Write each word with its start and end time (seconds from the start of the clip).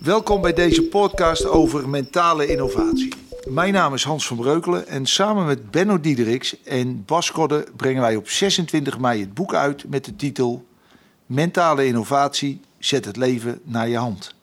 Welkom 0.00 0.40
bij 0.40 0.52
deze 0.52 0.82
podcast 0.82 1.46
over 1.46 1.88
mentale 1.88 2.46
innovatie. 2.46 3.12
Mijn 3.48 3.72
naam 3.72 3.94
is 3.94 4.04
Hans 4.04 4.26
van 4.26 4.36
Breukelen 4.36 4.86
en 4.86 5.06
samen 5.06 5.46
met 5.46 5.70
Benno 5.70 6.00
Diederiks 6.00 6.62
en 6.62 7.04
Bas 7.04 7.32
Kodde 7.32 7.66
brengen 7.76 8.02
wij 8.02 8.16
op 8.16 8.28
26 8.28 8.98
mei 8.98 9.20
het 9.20 9.34
boek 9.34 9.54
uit 9.54 9.88
met 9.88 10.04
de 10.04 10.16
titel 10.16 10.66
Mentale 11.26 11.86
innovatie 11.86 12.60
zet 12.78 13.04
het 13.04 13.16
leven 13.16 13.60
naar 13.62 13.88
je 13.88 13.96
hand. 13.96 14.34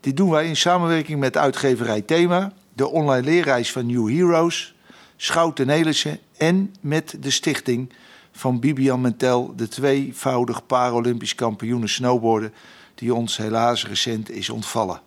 Dit 0.00 0.16
doen 0.16 0.30
wij 0.30 0.46
in 0.46 0.56
samenwerking 0.56 1.20
met 1.20 1.36
uitgeverij 1.36 2.00
Thema, 2.00 2.52
de 2.72 2.88
online 2.88 3.24
leerreis 3.24 3.72
van 3.72 3.86
New 3.86 4.08
Heroes, 4.08 4.74
Schouten 5.16 5.66
Nelissen 5.66 6.18
en 6.36 6.74
met 6.80 7.16
de 7.20 7.30
stichting 7.30 7.92
van 8.32 8.60
Bibian 8.60 9.00
Mentel, 9.00 9.52
de 9.56 9.68
tweevoudig 9.68 10.66
Paralympisch 10.66 11.34
kampioene 11.34 11.86
snowboarden 11.88 12.52
die 13.00 13.14
ons 13.14 13.36
helaas 13.36 13.86
recent 13.86 14.30
is 14.30 14.50
ontvallen. 14.50 15.00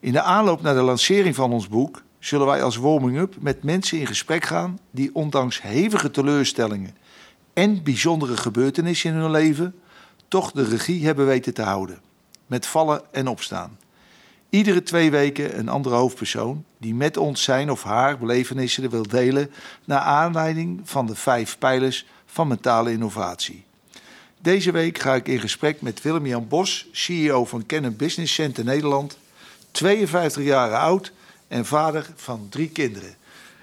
In 0.00 0.12
de 0.12 0.22
aanloop 0.22 0.62
naar 0.62 0.74
de 0.74 0.82
lancering 0.82 1.34
van 1.34 1.52
ons 1.52 1.68
boek 1.68 2.02
zullen 2.18 2.46
wij 2.46 2.62
als 2.62 2.76
warming-up 2.76 3.34
met 3.40 3.62
mensen 3.62 3.98
in 3.98 4.06
gesprek 4.06 4.44
gaan 4.44 4.78
die 4.90 5.14
ondanks 5.14 5.62
hevige 5.62 6.10
teleurstellingen 6.10 6.96
en 7.52 7.82
bijzondere 7.82 8.36
gebeurtenissen 8.36 9.10
in 9.10 9.16
hun 9.16 9.30
leven 9.30 9.74
toch 10.28 10.52
de 10.52 10.64
regie 10.64 11.04
hebben 11.06 11.26
weten 11.26 11.54
te 11.54 11.62
houden, 11.62 12.00
met 12.46 12.66
vallen 12.66 13.02
en 13.12 13.28
opstaan. 13.28 13.78
Iedere 14.50 14.82
twee 14.82 15.10
weken 15.10 15.58
een 15.58 15.68
andere 15.68 15.94
hoofdpersoon 15.94 16.64
die 16.78 16.94
met 16.94 17.16
ons 17.16 17.42
zijn 17.42 17.70
of 17.70 17.82
haar 17.82 18.18
belevenissen 18.18 18.90
wil 18.90 19.02
delen 19.02 19.50
naar 19.84 20.00
aanleiding 20.00 20.80
van 20.84 21.06
de 21.06 21.14
vijf 21.14 21.58
pijlers 21.58 22.06
van 22.26 22.48
mentale 22.48 22.92
innovatie. 22.92 23.64
Deze 24.42 24.72
week 24.72 24.98
ga 24.98 25.14
ik 25.14 25.28
in 25.28 25.40
gesprek 25.40 25.80
met 25.80 26.02
Willem-Jan 26.02 26.48
Bos, 26.48 26.86
CEO 26.92 27.44
van 27.44 27.66
Canon 27.66 27.96
Business 27.96 28.34
Center 28.34 28.64
Nederland, 28.64 29.18
52 29.70 30.44
jaar 30.44 30.74
oud 30.74 31.12
en 31.48 31.64
vader 31.64 32.06
van 32.14 32.46
drie 32.50 32.68
kinderen. 32.68 33.14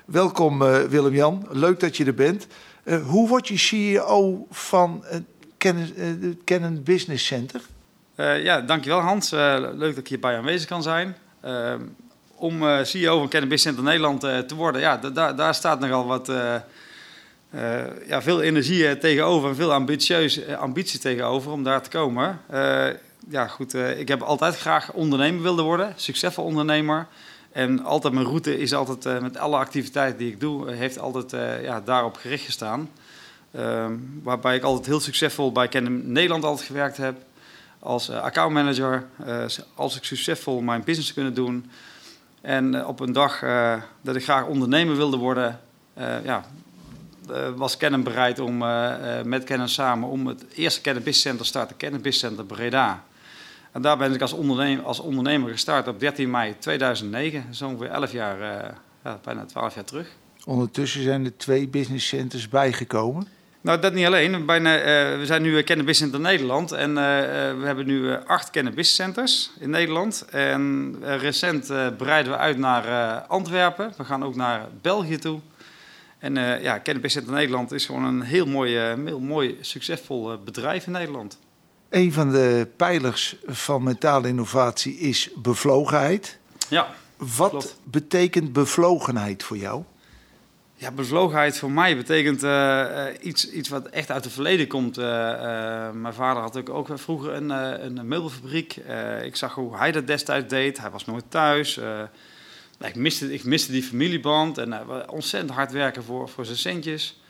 Welkom 0.06 0.62
uh, 0.62 0.82
Willem-Jan, 0.82 1.48
leuk 1.50 1.80
dat 1.80 1.98
je 1.98 2.06
er 2.06 2.14
bent. 2.14 2.48
Uh, 2.84 3.08
hoe 3.08 3.28
word 3.28 3.48
je 3.48 3.58
CEO 3.58 4.48
van 4.52 5.04
uh, 5.60 5.74
Canon, 6.46 6.84
Business 6.84 7.26
Center? 7.26 7.62
ja, 8.16 8.62
dankjewel 8.62 9.00
Hans. 9.00 9.32
leuk 9.32 9.80
dat 9.80 9.98
ik 9.98 10.08
hierbij 10.08 10.38
aanwezig 10.38 10.68
kan 10.68 10.84
zijn. 10.84 11.16
Om 12.36 12.86
CEO 12.86 13.20
van 13.20 13.30
Canon 13.30 13.50
Business 13.50 13.64
Center 13.64 13.84
Nederland 13.84 14.20
te 14.22 14.56
worden, 14.56 14.82
ja, 14.82 14.98
daar 15.34 15.56
staat 15.56 15.80
nogal 15.80 16.06
wat 16.06 16.32
uh, 17.56 18.08
ja, 18.08 18.22
veel 18.22 18.42
energie 18.42 18.98
tegenover 18.98 19.50
en 19.50 19.56
veel 19.56 19.74
ambitieus, 19.74 20.44
eh, 20.44 20.60
ambitie 20.60 21.00
tegenover 21.00 21.52
om 21.52 21.64
daar 21.64 21.82
te 21.82 21.90
komen. 21.90 22.42
Ja, 23.30 23.48
goed, 23.48 23.74
ik 23.74 24.08
heb 24.08 24.22
altijd 24.22 24.58
graag 24.58 24.94
ondernemer 24.94 25.42
willen 25.42 25.64
worden, 25.64 25.94
succesvol 25.96 26.44
ondernemer. 26.44 27.08
En 27.52 27.84
altijd 27.84 28.14
mijn 28.14 28.26
route 28.26 28.58
is 28.58 28.74
altijd 28.74 29.22
met 29.22 29.38
alle 29.38 29.58
activiteiten 29.58 30.18
die 30.18 30.32
ik 30.32 30.40
doe, 30.40 30.72
heeft 30.72 31.00
altijd 31.00 31.32
ja, 31.64 31.82
daarop 31.82 32.16
gericht 32.16 32.46
gestaan. 32.46 32.90
Ehm, 33.52 33.94
waarbij 34.24 34.56
ik 34.56 34.64
altijd 34.64 34.86
heel 34.86 35.00
succesvol 35.00 35.52
bij 35.52 35.68
Canon 35.68 36.12
Nederland 36.12 36.44
altijd 36.44 36.68
gewerkt 36.68 36.98
heb. 36.98 37.16
Als 37.80 38.10
accountmanager, 38.10 39.08
als 39.76 39.98
ik 39.98 40.04
succesvol 40.04 40.62
mijn 40.62 40.84
business 40.84 41.14
kunnen 41.14 41.34
doen. 41.34 41.72
En 42.42 42.86
op 42.86 43.00
een 43.00 43.14
dag 43.14 43.40
dat 44.02 44.16
ik 44.16 44.24
graag 44.24 44.46
ondernemer 44.46 44.96
wilde 44.96 45.18
worden, 45.18 45.60
ja, 46.00 46.24
eh, 46.24 46.38
was 47.56 47.78
Canon 47.78 48.04
bereid 48.04 48.40
om 48.40 48.62
eh, 48.62 49.20
eh, 49.20 49.26
met 49.26 49.44
Canon 49.44 49.68
samen 49.68 50.10
om 50.10 50.28
het 50.28 50.46
eerste 50.56 50.82
Business 50.94 51.22
Center 51.22 51.42
te 51.42 51.46
starten, 51.46 51.78
Business 51.78 52.20
Center 52.20 52.46
Breda. 52.46 53.04
En 53.72 53.82
daar 53.82 53.98
ben 53.98 54.14
ik 54.14 54.22
als 54.22 54.34
ondernemer, 54.34 54.86
als 54.86 55.00
ondernemer 55.00 55.52
gestart 55.52 55.88
op 55.88 56.00
13 56.00 56.30
mei 56.30 56.56
2009, 56.60 57.56
zo 57.56 57.68
ongeveer 57.68 57.90
11 57.90 58.12
jaar, 58.12 58.40
ja, 59.04 59.20
bijna 59.24 59.46
12 59.46 59.76
jaar 59.76 59.84
terug. 59.84 60.08
Ondertussen 60.46 61.04
zijn 61.04 61.26
er 61.26 61.38
twee 61.38 61.68
business 61.68 62.08
centers 62.08 62.50
bijgekomen. 62.50 63.28
Nou, 63.62 63.80
dat 63.80 63.94
niet 63.94 64.06
alleen. 64.06 64.46
Bijna, 64.46 64.76
we 65.18 65.26
zijn 65.26 65.42
nu 65.42 65.64
Canon 65.64 65.86
Business 65.86 66.00
Center 66.00 66.20
Nederland 66.20 66.72
en 66.72 66.94
we 67.60 67.62
hebben 67.66 67.86
nu 67.86 68.16
acht 68.26 68.52
Business 68.52 68.96
Centers 68.96 69.52
in 69.60 69.70
Nederland. 69.70 70.26
En 70.30 70.96
recent 71.02 71.68
breiden 71.98 72.32
we 72.32 72.38
uit 72.38 72.58
naar 72.58 73.20
Antwerpen. 73.22 73.94
We 73.98 74.04
gaan 74.04 74.24
ook 74.24 74.36
naar 74.36 74.68
België 74.82 75.18
toe. 75.18 75.40
En 76.20 76.36
uh, 76.36 76.62
ja, 76.62 76.80
Cannabis 76.84 77.14
Center 77.14 77.34
Nederland 77.34 77.72
is 77.72 77.86
gewoon 77.86 78.04
een 78.04 78.22
heel 78.22 78.46
mooi, 78.46 78.92
uh, 78.92 79.06
heel 79.06 79.20
mooi 79.20 79.58
succesvol 79.62 80.32
uh, 80.32 80.38
bedrijf 80.44 80.86
in 80.86 80.92
Nederland. 80.92 81.40
Een 81.90 82.14
van 82.14 82.32
de 82.32 82.68
pijlers 82.76 83.36
van 83.46 83.84
mentale 83.84 84.28
innovatie 84.28 84.98
is 84.98 85.30
bevlogenheid. 85.36 86.38
Ja. 86.70 86.88
Wat 87.18 87.50
klopt. 87.50 87.80
betekent 87.84 88.54
bevlogenheid 88.54 89.44
voor 89.44 89.58
jou? 89.58 89.84
Ja, 90.76 90.92
bevlogenheid 90.92 91.58
voor 91.58 91.72
mij 91.72 91.98
betekent 91.98 92.44
iets, 93.22 93.52
iets 93.52 93.70
wat 93.70 93.88
echt 93.88 94.12
uit 94.12 94.24
het 94.24 94.34
verleden 94.34 94.68
komt. 94.68 94.96
mijn 95.94 96.14
vader 96.14 96.42
had 96.42 96.70
ook 96.70 96.90
vroeger 96.94 97.34
een, 97.34 97.50
een 97.50 98.08
meubelfabriek. 98.08 98.76
ik 99.24 99.36
zag 99.36 99.54
hoe 99.54 99.78
hij 99.78 99.92
dat 99.92 100.08
destijds 100.08 100.48
deed. 100.48 100.80
Hij 100.80 100.90
was 100.90 101.06
nooit 101.06 101.26
thuis 101.30 101.80
ik, 102.88 102.96
miste, 102.96 103.34
ik 103.34 103.44
miste 103.44 103.72
die 103.72 103.84
familieband 103.84 104.58
en 104.58 104.70
uh, 104.70 104.80
ontzettend 105.08 105.52
hard 105.52 105.72
werken 105.72 106.04
voor, 106.04 106.30
voor 106.30 106.46
zijn 106.46 106.58
centjes. 106.58 107.22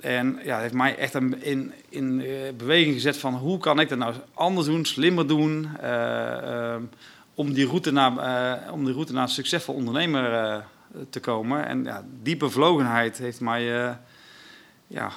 En 0.00 0.40
ja, 0.44 0.60
heeft 0.60 0.74
mij 0.74 0.96
echt 0.96 1.14
in, 1.14 1.72
in 1.88 2.20
uh, 2.20 2.52
beweging 2.56 2.94
gezet 2.94 3.16
van 3.16 3.34
hoe 3.34 3.58
kan 3.58 3.80
ik 3.80 3.88
dat 3.88 3.98
nou 3.98 4.14
anders 4.34 4.66
doen, 4.66 4.84
slimmer 4.84 5.26
doen. 5.26 5.68
Uh, 5.82 6.76
om, 7.34 7.52
die 7.52 7.66
route 7.66 7.90
naar, 7.90 8.72
om 8.72 8.84
die 8.84 8.94
route 8.94 9.12
naar 9.12 9.22
een 9.22 9.28
succesvol 9.28 9.74
ondernemer 9.74 10.64
te 11.10 11.20
komen. 11.20 11.66
En 11.66 11.84
ja, 11.84 12.04
die 12.22 12.36
bevlogenheid 12.36 13.18
heeft 13.18 13.40
mij 13.40 13.62
ja, 14.86 15.12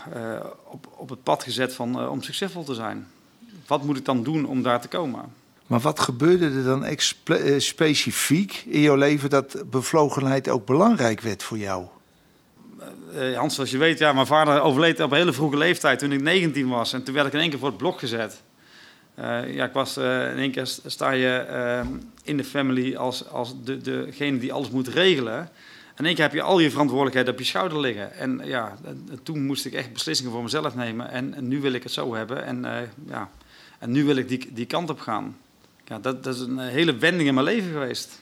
op, 0.63 0.87
op 0.97 1.09
het 1.09 1.23
pad 1.23 1.43
gezet 1.43 1.73
van, 1.73 2.09
om 2.09 2.21
succesvol 2.21 2.63
te 2.63 2.73
zijn. 2.73 3.07
Wat 3.67 3.83
moet 3.83 3.97
ik 3.97 4.05
dan 4.05 4.23
doen 4.23 4.45
om 4.45 4.61
daar 4.61 4.81
te 4.81 4.87
komen? 4.87 5.40
Maar 5.71 5.79
wat 5.79 5.99
gebeurde 5.99 6.45
er 6.45 6.63
dan 6.63 6.85
eh, 6.85 7.59
specifiek 7.59 8.63
in 8.67 8.79
jouw 8.79 8.95
leven 8.95 9.29
dat 9.29 9.63
bevlogenheid 9.69 10.49
ook 10.49 10.65
belangrijk 10.65 11.21
werd 11.21 11.43
voor 11.43 11.57
jou? 11.57 11.85
Uh, 13.15 13.37
Hans, 13.37 13.55
zoals 13.55 13.71
je 13.71 13.77
weet, 13.77 13.99
ja, 13.99 14.13
mijn 14.13 14.25
vader 14.25 14.61
overleed 14.61 14.99
op 14.99 15.11
een 15.11 15.17
hele 15.17 15.33
vroege 15.33 15.57
leeftijd 15.57 15.99
toen 15.99 16.11
ik 16.11 16.21
19 16.21 16.67
was. 16.67 16.93
En 16.93 17.03
toen 17.03 17.13
werd 17.13 17.27
ik 17.27 17.33
in 17.33 17.39
één 17.39 17.49
keer 17.49 17.59
voor 17.59 17.67
het 17.67 17.77
blok 17.77 17.99
gezet. 17.99 18.41
Ja, 19.15 19.65
ik 19.65 19.73
was 19.73 19.97
in 19.97 20.37
één 20.37 20.51
keer 20.51 20.65
sta 20.85 21.11
je 21.11 21.83
in 22.23 22.37
de 22.37 22.43
family 22.43 22.95
als, 22.95 23.29
als 23.29 23.55
de, 23.63 23.77
degene 23.77 24.37
die 24.37 24.53
alles 24.53 24.69
moet 24.69 24.87
regelen. 24.87 25.49
In 25.97 26.05
één 26.05 26.15
keer 26.15 26.23
heb 26.23 26.33
je 26.33 26.41
al 26.41 26.59
je 26.59 26.71
verantwoordelijkheid 26.71 27.29
op 27.29 27.39
je 27.39 27.45
schouder 27.45 27.79
liggen. 27.79 28.13
En 28.13 28.41
ja, 28.43 28.77
toen 29.23 29.45
moest 29.45 29.65
ik 29.65 29.73
echt 29.73 29.93
beslissingen 29.93 30.31
voor 30.31 30.43
mezelf 30.43 30.75
nemen. 30.75 31.09
En, 31.09 31.33
en 31.33 31.47
nu 31.47 31.61
wil 31.61 31.73
ik 31.73 31.83
het 31.83 31.91
zo 31.91 32.15
hebben. 32.15 32.45
En, 32.45 32.89
ja, 33.07 33.29
en 33.79 33.91
nu 33.91 34.05
wil 34.05 34.15
ik 34.15 34.27
die, 34.27 34.49
die 34.53 34.65
kant 34.65 34.89
op 34.89 34.99
gaan 34.99 35.35
ja, 35.91 35.99
dat, 35.99 36.23
dat 36.23 36.35
is 36.35 36.41
een 36.41 36.59
hele 36.59 36.95
wending 36.95 37.27
in 37.27 37.33
mijn 37.33 37.45
leven 37.45 37.71
geweest. 37.71 38.21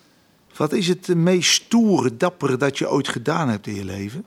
Wat 0.56 0.74
is 0.74 0.88
het 0.88 1.07
meest 1.07 1.52
stoere, 1.52 2.18
dappere 2.18 2.57
dat 2.57 2.78
je 2.78 2.90
ooit 2.90 3.07
gedaan 3.07 3.50
hebt 3.50 3.68
in 3.68 3.75
je 3.75 3.85
leven? 3.85 4.24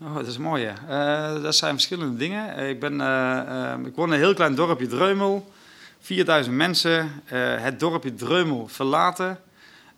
Oh, 0.00 0.14
dat 0.14 0.26
is 0.26 0.38
mooi, 0.38 0.72
uh, 0.88 1.42
dat 1.42 1.54
zijn 1.54 1.72
verschillende 1.72 2.16
dingen. 2.16 2.68
Ik, 2.68 2.80
ben, 2.80 2.92
uh, 3.00 3.74
ik 3.84 3.94
woon 3.94 4.06
in 4.06 4.12
een 4.12 4.18
heel 4.18 4.34
klein 4.34 4.54
dorpje 4.54 4.86
Dreumel. 4.86 5.52
4000 6.00 6.56
mensen. 6.56 7.22
het 7.60 7.80
dorpje 7.80 8.14
Dreumel 8.14 8.68
verlaten. 8.68 9.38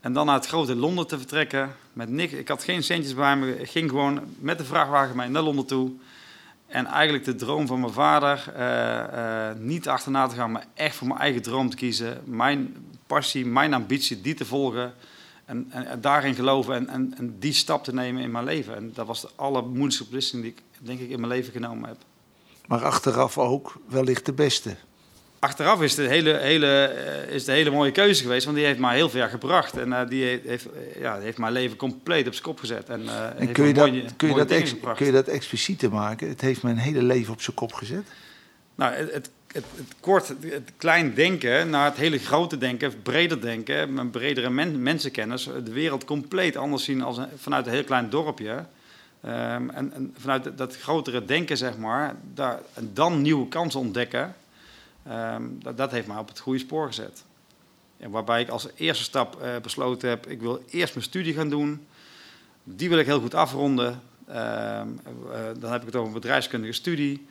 En 0.01 0.13
dan 0.13 0.27
naar 0.27 0.35
het 0.35 0.47
grote 0.47 0.77
Londen 0.77 1.07
te 1.07 1.19
vertrekken. 1.19 1.75
Met 1.93 2.09
niks. 2.09 2.33
Ik 2.33 2.49
had 2.49 2.63
geen 2.63 2.83
centjes 2.83 3.15
bij 3.15 3.37
me. 3.37 3.61
Ik 3.61 3.71
ging 3.71 3.91
gewoon 3.91 4.21
met 4.39 4.59
de 4.59 4.65
vrachtwagen 4.65 5.17
mee 5.17 5.29
naar 5.29 5.43
Londen 5.43 5.67
toe. 5.67 5.91
En 6.69 6.87
eigenlijk 6.87 7.25
de 7.25 7.35
droom 7.35 7.67
van 7.67 7.81
mijn 7.81 7.93
vader, 7.93 8.53
uh, 8.57 9.55
uh, 9.55 9.67
niet 9.67 9.89
achterna 9.89 10.27
te 10.27 10.35
gaan, 10.35 10.53
maar 10.53 10.67
echt 10.75 10.97
voor 10.97 11.07
mijn 11.07 11.21
eigen 11.21 11.43
droom 11.43 11.71
te 11.71 11.77
kiezen. 11.77 12.21
Mijn 12.25 12.75
passie, 13.07 13.47
mijn 13.47 13.75
ambitie, 13.75 14.21
die 14.21 14.35
te 14.35 14.45
volgen. 14.45 14.95
En, 15.45 15.67
en, 15.71 16.01
daarin 16.01 16.35
geloven 16.35 16.75
en, 16.75 16.89
en, 16.89 17.15
en, 17.17 17.39
die 17.39 17.53
stap 17.53 17.85
te 17.85 17.95
nemen 17.95 18.23
in 18.23 18.31
mijn 18.31 18.45
leven. 18.45 18.77
En 18.77 18.91
dat 18.95 19.07
was 19.07 19.21
de 19.21 19.31
allermoeilijkste 19.37 20.05
beslissing 20.05 20.43
die 20.43 20.51
ik, 20.51 20.63
denk 20.79 21.01
ik, 21.01 21.11
in 21.11 21.21
mijn 21.21 21.33
leven 21.33 21.53
genomen 21.53 21.89
heb. 21.89 21.99
Maar 22.67 22.85
achteraf 22.85 23.39
ook 23.39 23.77
wellicht 23.87 24.27
de 24.27 24.33
beste 24.33 24.77
achteraf 25.39 25.83
is 25.83 25.97
het, 25.97 26.05
een 26.05 26.11
hele, 26.11 26.37
hele, 26.37 26.85
eh, 26.85 27.35
is 27.35 27.41
het 27.41 27.49
een 27.49 27.55
hele 27.55 27.71
mooie 27.71 27.91
keuze 27.91 28.23
geweest, 28.23 28.45
want 28.45 28.57
die 28.57 28.67
heeft 28.67 28.79
mij 28.79 28.95
heel 28.95 29.11
ver 29.11 29.29
gebracht. 29.29 29.77
En 29.77 29.89
uh, 29.89 30.01
die 30.09 30.41
heeft, 30.45 30.67
uh, 30.67 31.01
ja, 31.01 31.19
heeft 31.19 31.39
mijn 31.39 31.53
leven 31.53 31.77
compleet 31.77 32.27
op 32.27 32.33
zijn 32.33 32.45
kop 32.45 32.59
gezet. 32.59 32.89
En, 32.89 33.03
uh, 33.03 33.41
en 33.41 33.53
kun, 33.53 33.67
je 33.67 33.75
dat, 33.75 33.89
mooie, 33.89 34.05
kun, 34.17 34.29
je 34.29 34.35
dat 34.35 34.51
ex, 34.51 34.75
kun 34.95 35.07
je 35.07 35.13
dat 35.13 35.29
explicieter 35.29 35.91
maken? 35.91 36.29
Het 36.29 36.41
heeft 36.41 36.63
mijn 36.63 36.77
hele 36.77 37.03
leven 37.03 37.33
op 37.33 37.43
zijn 37.43 37.57
kop 37.57 37.73
gezet? 37.73 38.07
Nou, 38.75 38.93
het, 38.93 39.13
het, 39.13 39.31
het, 39.47 39.65
het 39.75 39.95
kort, 40.01 40.29
het 40.29 40.73
klein 40.77 41.15
denken 41.15 41.71
naar 41.71 41.85
het 41.85 41.97
hele 41.97 42.19
grote 42.19 42.59
denken, 42.59 43.03
breder 43.03 43.41
denken, 43.41 43.95
mijn 43.95 44.11
bredere 44.11 44.51
men, 44.51 44.83
mensenkennis, 44.83 45.51
de 45.65 45.73
wereld 45.73 46.05
compleet 46.05 46.57
anders 46.57 46.85
zien 46.85 47.03
als 47.03 47.19
vanuit 47.37 47.67
een 47.67 47.73
heel 47.73 47.85
klein 47.85 48.11
dorpje. 48.11 48.65
Um, 49.25 49.71
en, 49.71 49.93
en, 49.93 50.15
vanuit 50.19 50.59
dat 50.59 50.77
grotere 50.77 51.25
denken, 51.25 51.57
zeg 51.57 51.77
maar, 51.77 52.17
daar, 52.35 52.61
en 52.75 52.91
dan 52.95 53.23
nieuwe 53.23 53.49
kansen 53.49 53.81
ontdekken. 53.81 54.35
Um, 55.11 55.63
dat, 55.63 55.77
dat, 55.77 55.91
heeft 55.91 56.07
mij 56.07 56.17
op 56.17 56.29
het 56.29 56.39
goede 56.39 56.59
spoor 56.59 56.87
gezet. 56.87 57.25
waarbij 57.97 58.41
ik 58.41 58.49
als 58.49 58.69
eerste 58.75 59.05
stap 59.05 59.39
besloten 59.63 60.09
heb, 60.09 60.27
ik 60.27 60.41
wil 60.41 60.63
eerst 60.71 60.95
mijn 60.95 61.07
studie 61.07 61.35
gaan 61.35 61.49
doen. 61.49 61.87
Die 62.65 62.89
wil 62.89 62.99
ik 62.99 63.07
heel 63.07 63.21
goed 63.21 63.35
afronden. 63.35 64.03
Ehm, 64.27 64.89
dan 65.59 65.73
heb 65.73 65.81
ik 65.81 65.87
het 65.87 65.97
over 65.97 66.07
een 66.07 66.21
bedrijfskundige 66.21 66.73
studie. 66.73 67.27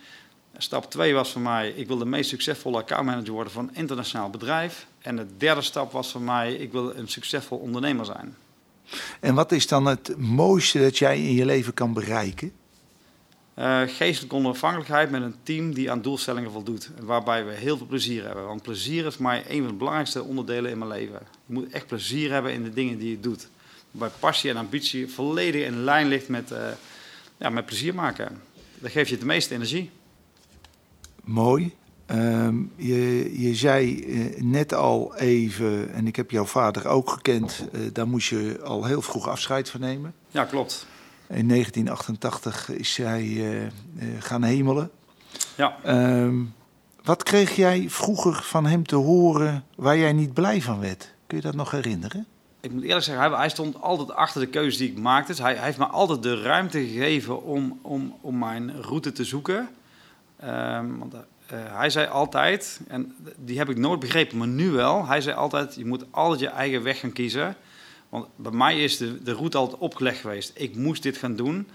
Stap 0.57 0.91
2 0.91 1.13
was 1.13 1.31
voor 1.31 1.41
mij, 1.41 1.69
ik 1.69 1.87
wil 1.87 1.97
de 1.97 2.05
meest 2.05 2.29
succesvolle 2.29 2.77
accountmanager 2.77 3.33
worden 3.33 3.53
van 3.53 3.67
een 3.67 3.75
internationaal 3.75 4.29
bedrijf. 4.29 4.87
En 5.01 5.15
de 5.15 5.25
derde 5.37 5.61
stap 5.61 5.91
was 5.91 6.11
voor 6.11 6.21
mij, 6.21 6.53
ik 6.53 6.71
wil 6.71 6.95
een 6.95 7.07
succesvol 7.07 7.57
ondernemer 7.57 8.05
zijn. 8.05 8.35
En 9.19 9.35
wat 9.35 9.51
is 9.51 9.67
dan 9.67 9.85
het 9.85 10.17
mooiste 10.17 10.79
dat 10.79 10.97
jij 10.97 11.17
in 11.17 11.33
je 11.33 11.45
leven 11.45 11.73
kan 11.73 11.93
bereiken? 11.93 12.51
Uh, 13.59 13.81
geestelijke 13.85 14.35
onafhankelijkheid 14.35 15.11
met 15.11 15.21
een 15.21 15.35
team 15.43 15.73
die 15.73 15.91
aan 15.91 16.01
doelstellingen 16.01 16.51
voldoet. 16.51 16.89
Waarbij 16.99 17.45
we 17.45 17.51
heel 17.51 17.77
veel 17.77 17.85
plezier 17.85 18.25
hebben. 18.25 18.45
Want 18.45 18.61
plezier 18.61 19.05
is 19.05 19.17
mij 19.17 19.43
een 19.47 19.59
van 19.59 19.67
de 19.67 19.73
belangrijkste 19.73 20.23
onderdelen 20.23 20.71
in 20.71 20.77
mijn 20.77 20.89
leven. 20.89 21.19
Je 21.45 21.53
moet 21.53 21.71
echt 21.71 21.87
plezier 21.87 22.31
hebben 22.31 22.53
in 22.53 22.63
de 22.63 22.69
dingen 22.69 22.97
die 22.97 23.09
je 23.09 23.19
doet. 23.19 23.47
Waarbij 23.91 24.17
passie 24.19 24.49
en 24.49 24.57
ambitie 24.57 25.11
volledig 25.11 25.65
in 25.65 25.83
lijn 25.83 26.07
ligt 26.07 26.27
met, 26.27 26.51
uh, 26.51 26.57
ja, 27.37 27.49
met 27.49 27.65
plezier 27.65 27.95
maken. 27.95 28.41
Dat 28.79 28.91
geeft 28.91 29.09
je 29.09 29.17
de 29.17 29.25
meeste 29.25 29.53
energie. 29.53 29.89
Mooi. 31.23 31.73
Ehm, 32.05 32.55
je, 32.75 33.31
je 33.41 33.55
zei 33.55 34.03
uh, 34.05 34.41
net 34.41 34.73
al 34.73 35.15
even, 35.15 35.93
en 35.93 36.07
ik 36.07 36.15
heb 36.15 36.31
jouw 36.31 36.45
vader 36.45 36.87
ook 36.87 37.09
gekend, 37.09 37.65
daar 37.93 38.07
moest 38.07 38.29
je 38.29 38.59
al 38.63 38.85
heel 38.85 39.01
vroeg 39.01 39.27
afscheid 39.27 39.69
van 39.69 39.79
nemen. 39.79 40.13
Ja, 40.31 40.45
klopt. 40.45 40.87
In 41.29 41.47
1988 41.47 42.69
is 42.69 42.93
zij 42.93 43.23
uh, 43.23 43.63
uh, 43.63 43.69
gaan 44.19 44.43
hemelen. 44.43 44.91
Ja. 45.55 45.77
Um, 45.85 46.53
wat 47.03 47.23
kreeg 47.23 47.55
jij 47.55 47.85
vroeger 47.89 48.33
van 48.43 48.65
hem 48.65 48.85
te 48.85 48.95
horen 48.95 49.63
waar 49.75 49.97
jij 49.97 50.13
niet 50.13 50.33
blij 50.33 50.61
van 50.61 50.79
werd? 50.79 51.13
Kun 51.27 51.37
je 51.37 51.43
dat 51.43 51.55
nog 51.55 51.71
herinneren? 51.71 52.25
Ik 52.59 52.71
moet 52.71 52.83
eerlijk 52.83 53.05
zeggen, 53.05 53.29
hij, 53.29 53.37
hij 53.37 53.49
stond 53.49 53.81
altijd 53.81 54.11
achter 54.11 54.41
de 54.41 54.47
keuze 54.47 54.77
die 54.77 54.91
ik 54.91 54.97
maakte. 54.97 55.31
Dus 55.31 55.41
hij, 55.41 55.55
hij, 55.55 55.65
heeft 55.65 55.77
me 55.77 55.85
altijd 55.85 56.23
de 56.23 56.41
ruimte 56.41 56.79
gegeven 56.79 57.43
om, 57.43 57.79
om, 57.81 58.15
om 58.21 58.37
mijn 58.37 58.81
route 58.81 59.11
te 59.11 59.23
zoeken. 59.23 59.69
Um, 60.43 60.97
want 60.99 61.13
uh, 61.13 61.19
hij 61.51 61.89
zei 61.89 62.07
altijd, 62.07 62.79
en 62.87 63.15
die 63.37 63.57
heb 63.57 63.69
ik 63.69 63.77
nooit 63.77 63.99
begrepen, 63.99 64.37
maar 64.37 64.47
nu 64.47 64.69
wel. 64.69 65.05
Hij 65.05 65.21
zei 65.21 65.35
altijd, 65.35 65.75
je 65.75 65.85
moet 65.85 66.05
altijd 66.11 66.39
je 66.39 66.47
eigen 66.47 66.83
weg 66.83 66.99
gaan 66.99 67.13
kiezen. 67.13 67.55
Want 68.09 68.27
bij 68.35 68.51
mij 68.51 68.83
is 68.83 68.97
de, 68.97 69.23
de 69.23 69.33
route 69.33 69.57
altijd 69.57 69.81
opgelegd 69.81 70.19
geweest. 70.19 70.51
Ik 70.55 70.75
moest 70.75 71.03
dit 71.03 71.17
gaan 71.17 71.35
doen. 71.35 71.67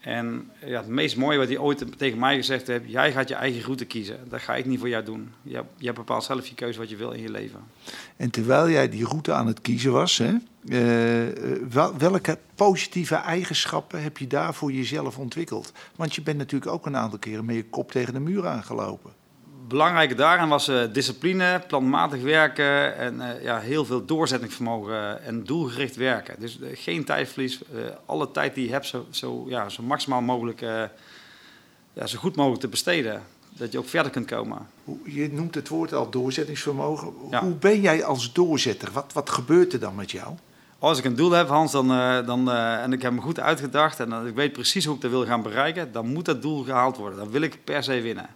En 0.00 0.50
ja, 0.64 0.78
het 0.80 0.88
meest 0.88 1.16
mooie 1.16 1.38
wat 1.38 1.48
hij 1.48 1.58
ooit 1.58 1.98
tegen 1.98 2.18
mij 2.18 2.36
gezegd 2.36 2.66
heeft: 2.66 2.84
jij 2.86 3.12
gaat 3.12 3.28
je 3.28 3.34
eigen 3.34 3.62
route 3.62 3.84
kiezen. 3.84 4.18
Dat 4.28 4.40
ga 4.40 4.54
ik 4.54 4.66
niet 4.66 4.78
voor 4.78 4.88
jou 4.88 5.04
doen. 5.04 5.32
Je 5.76 5.92
bepaalt 5.92 6.24
zelf 6.24 6.46
je 6.46 6.54
keuze 6.54 6.78
wat 6.78 6.90
je 6.90 6.96
wil 6.96 7.10
in 7.10 7.22
je 7.22 7.30
leven. 7.30 7.60
En 8.16 8.30
terwijl 8.30 8.70
jij 8.70 8.88
die 8.88 9.04
route 9.04 9.32
aan 9.32 9.46
het 9.46 9.60
kiezen 9.60 9.92
was, 9.92 10.18
hè, 10.18 10.34
uh, 10.64 11.88
welke 11.98 12.38
positieve 12.54 13.14
eigenschappen 13.14 14.02
heb 14.02 14.18
je 14.18 14.26
daar 14.26 14.54
voor 14.54 14.72
jezelf 14.72 15.18
ontwikkeld? 15.18 15.72
Want 15.96 16.14
je 16.14 16.22
bent 16.22 16.38
natuurlijk 16.38 16.72
ook 16.72 16.86
een 16.86 16.96
aantal 16.96 17.18
keren 17.18 17.44
met 17.44 17.56
je 17.56 17.64
kop 17.64 17.92
tegen 17.92 18.12
de 18.12 18.20
muur 18.20 18.46
aangelopen 18.46 19.17
belangrijke 19.68 20.14
daarin 20.14 20.48
was 20.48 20.68
uh, 20.68 20.82
discipline, 20.92 21.62
planmatig 21.66 22.22
werken 22.22 22.96
en 22.96 23.14
uh, 23.14 23.42
ja, 23.42 23.58
heel 23.58 23.84
veel 23.84 24.04
doorzettingsvermogen 24.04 25.22
en 25.22 25.44
doelgericht 25.44 25.96
werken. 25.96 26.34
Dus 26.38 26.58
geen 26.72 27.04
tijdverlies, 27.04 27.60
alle 28.06 28.30
tijd 28.30 28.54
die 28.54 28.64
je 28.66 28.72
hebt 28.72 28.86
zo, 28.86 29.06
zo, 29.10 29.44
ja, 29.48 29.68
zo 29.68 29.82
maximaal 29.82 30.20
mogelijk, 30.20 30.60
ja, 31.92 32.06
zo 32.06 32.18
goed 32.18 32.36
mogelijk 32.36 32.60
te 32.60 32.68
besteden. 32.68 33.22
Dat 33.48 33.72
je 33.72 33.78
ook 33.78 33.88
verder 33.88 34.12
kunt 34.12 34.26
komen. 34.26 34.58
Je 35.04 35.32
noemt 35.32 35.54
het 35.54 35.68
woord 35.68 35.94
al 35.94 36.10
doorzettingsvermogen. 36.10 37.12
Hoe 37.40 37.54
ben 37.54 37.80
jij 37.80 38.04
als 38.04 38.32
doorzetter? 38.32 38.92
Wat, 38.92 39.12
wat 39.12 39.30
gebeurt 39.30 39.72
er 39.72 39.80
dan 39.80 39.94
met 39.94 40.10
jou? 40.10 40.34
Als 40.78 40.98
ik 40.98 41.04
een 41.04 41.16
doel 41.16 41.30
heb, 41.30 41.48
Hans, 41.48 41.72
dan, 41.72 41.88
dan, 42.26 42.50
en 42.50 42.92
ik 42.92 43.02
heb 43.02 43.12
me 43.12 43.20
goed 43.20 43.40
uitgedacht 43.40 44.00
en 44.00 44.26
ik 44.26 44.34
weet 44.34 44.52
precies 44.52 44.84
hoe 44.84 44.94
ik 44.94 45.00
dat 45.00 45.10
wil 45.10 45.26
gaan 45.26 45.42
bereiken, 45.42 45.92
dan 45.92 46.06
moet 46.06 46.24
dat 46.24 46.42
doel 46.42 46.64
gehaald 46.64 46.96
worden. 46.96 47.18
Dan 47.18 47.30
wil 47.30 47.42
ik 47.42 47.64
per 47.64 47.82
se 47.82 48.00
winnen. 48.00 48.28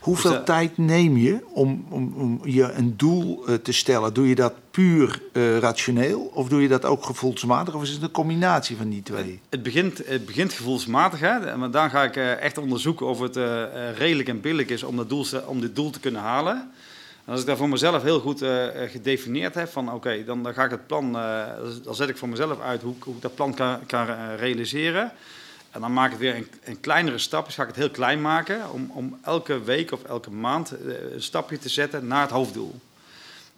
Hoeveel 0.00 0.30
dus, 0.30 0.40
tijd 0.44 0.78
neem 0.78 1.16
je 1.16 1.38
om, 1.52 1.86
om, 1.88 2.14
om 2.16 2.40
je 2.44 2.72
een 2.72 2.96
doel 2.96 3.44
uh, 3.48 3.54
te 3.54 3.72
stellen? 3.72 4.14
Doe 4.14 4.28
je 4.28 4.34
dat 4.34 4.54
puur 4.70 5.22
uh, 5.32 5.58
rationeel 5.58 6.30
of 6.34 6.48
doe 6.48 6.62
je 6.62 6.68
dat 6.68 6.84
ook 6.84 7.04
gevoelsmatig? 7.04 7.74
Of 7.74 7.82
is 7.82 7.90
het 7.90 8.02
een 8.02 8.10
combinatie 8.10 8.76
van 8.76 8.88
die 8.88 9.02
twee? 9.02 9.40
Het 9.48 9.62
begint, 9.62 9.98
het 10.06 10.26
begint 10.26 10.52
gevoelsmatig, 10.52 11.20
hè? 11.20 11.56
maar 11.56 11.70
dan 11.70 11.90
ga 11.90 12.04
ik 12.04 12.16
uh, 12.16 12.40
echt 12.40 12.58
onderzoeken 12.58 13.06
of 13.06 13.20
het 13.20 13.36
redelijk 13.96 14.28
en 14.28 14.40
billig 14.40 14.66
is 14.66 14.82
om, 14.82 14.96
dat 14.96 15.08
doel, 15.08 15.26
om 15.46 15.60
dit 15.60 15.76
doel 15.76 15.90
te 15.90 16.00
kunnen 16.00 16.20
halen. 16.20 16.70
En 17.24 17.32
als 17.32 17.40
ik 17.40 17.46
daar 17.46 17.56
voor 17.56 17.68
mezelf 17.68 18.02
heel 18.02 18.20
goed 18.20 18.44
gedefinieerd 18.86 19.54
heb, 19.54 19.68
van 19.68 19.92
oké, 19.92 20.24
dan, 20.24 20.42
dan 20.42 20.54
ga 20.54 20.64
ik 20.64 20.70
het 20.70 20.86
plan, 20.86 21.12
dan 21.82 21.94
zet 21.94 22.08
ik 22.08 22.16
voor 22.16 22.28
mezelf 22.28 22.60
uit 22.60 22.82
hoe, 22.82 22.94
hoe 22.98 23.14
ik 23.14 23.22
dat 23.22 23.34
plan 23.34 23.54
kan, 23.54 23.78
kan 23.86 24.06
realiseren. 24.36 25.12
En 25.70 25.80
dan 25.80 25.92
maak 25.92 26.04
ik 26.06 26.12
het 26.12 26.20
weer 26.20 26.36
een, 26.36 26.48
een 26.64 26.80
kleinere 26.80 27.18
stap. 27.18 27.44
Dus 27.44 27.54
ga 27.54 27.62
ik 27.62 27.68
het 27.68 27.76
heel 27.76 27.90
klein 27.90 28.20
maken 28.20 28.72
om, 28.72 28.90
om 28.94 29.18
elke 29.22 29.62
week 29.62 29.92
of 29.92 30.02
elke 30.02 30.30
maand 30.30 30.70
eh, 30.70 31.12
een 31.12 31.22
stapje 31.22 31.58
te 31.58 31.68
zetten 31.68 32.06
naar 32.06 32.22
het 32.22 32.30
hoofddoel. 32.30 32.74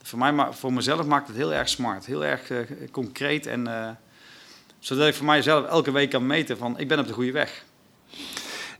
Voor, 0.03 0.19
mij, 0.19 0.47
voor 0.53 0.73
mezelf 0.73 1.07
maakt 1.07 1.29
het 1.29 1.37
heel 1.37 1.53
erg 1.53 1.69
smart, 1.69 2.07
heel 2.07 2.25
erg 2.25 2.51
uh, 2.51 2.59
concreet. 2.91 3.47
En, 3.47 3.67
uh, 3.67 3.89
zodat 4.79 5.09
ik 5.09 5.15
voor 5.15 5.27
mijzelf 5.27 5.67
elke 5.67 5.91
week 5.91 6.11
kan 6.11 6.27
meten 6.27 6.57
van 6.57 6.79
ik 6.79 6.89
ben 6.89 6.99
op 6.99 7.07
de 7.07 7.13
goede 7.13 7.33
weg. 7.33 7.65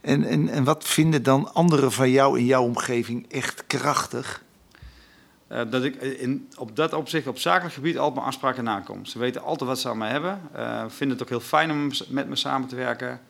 En, 0.01 0.23
en, 0.23 0.49
en 0.49 0.63
wat 0.63 0.83
vinden 0.83 1.23
dan 1.23 1.53
anderen 1.53 1.91
van 1.91 2.09
jou 2.09 2.39
in 2.39 2.45
jouw 2.45 2.63
omgeving 2.63 3.31
echt 3.31 3.63
krachtig? 3.67 4.43
Uh, 5.51 5.61
dat 5.69 5.83
ik 5.83 5.95
in, 5.95 6.49
op 6.57 6.75
dat 6.75 6.93
opzicht, 6.93 7.27
op 7.27 7.37
zakelijk 7.37 7.73
gebied, 7.73 7.97
altijd 7.97 8.15
mijn 8.15 8.27
afspraken 8.27 8.63
nakom. 8.63 9.05
Ze 9.05 9.19
weten 9.19 9.43
altijd 9.43 9.69
wat 9.69 9.79
ze 9.79 9.89
aan 9.89 9.97
mij 9.97 10.09
hebben. 10.09 10.41
Uh, 10.55 10.83
vinden 10.87 11.17
het 11.17 11.21
ook 11.25 11.29
heel 11.29 11.47
fijn 11.47 11.71
om 11.71 11.91
met 12.07 12.27
me 12.27 12.35
samen 12.35 12.67
te 12.67 12.75
werken. 12.75 13.21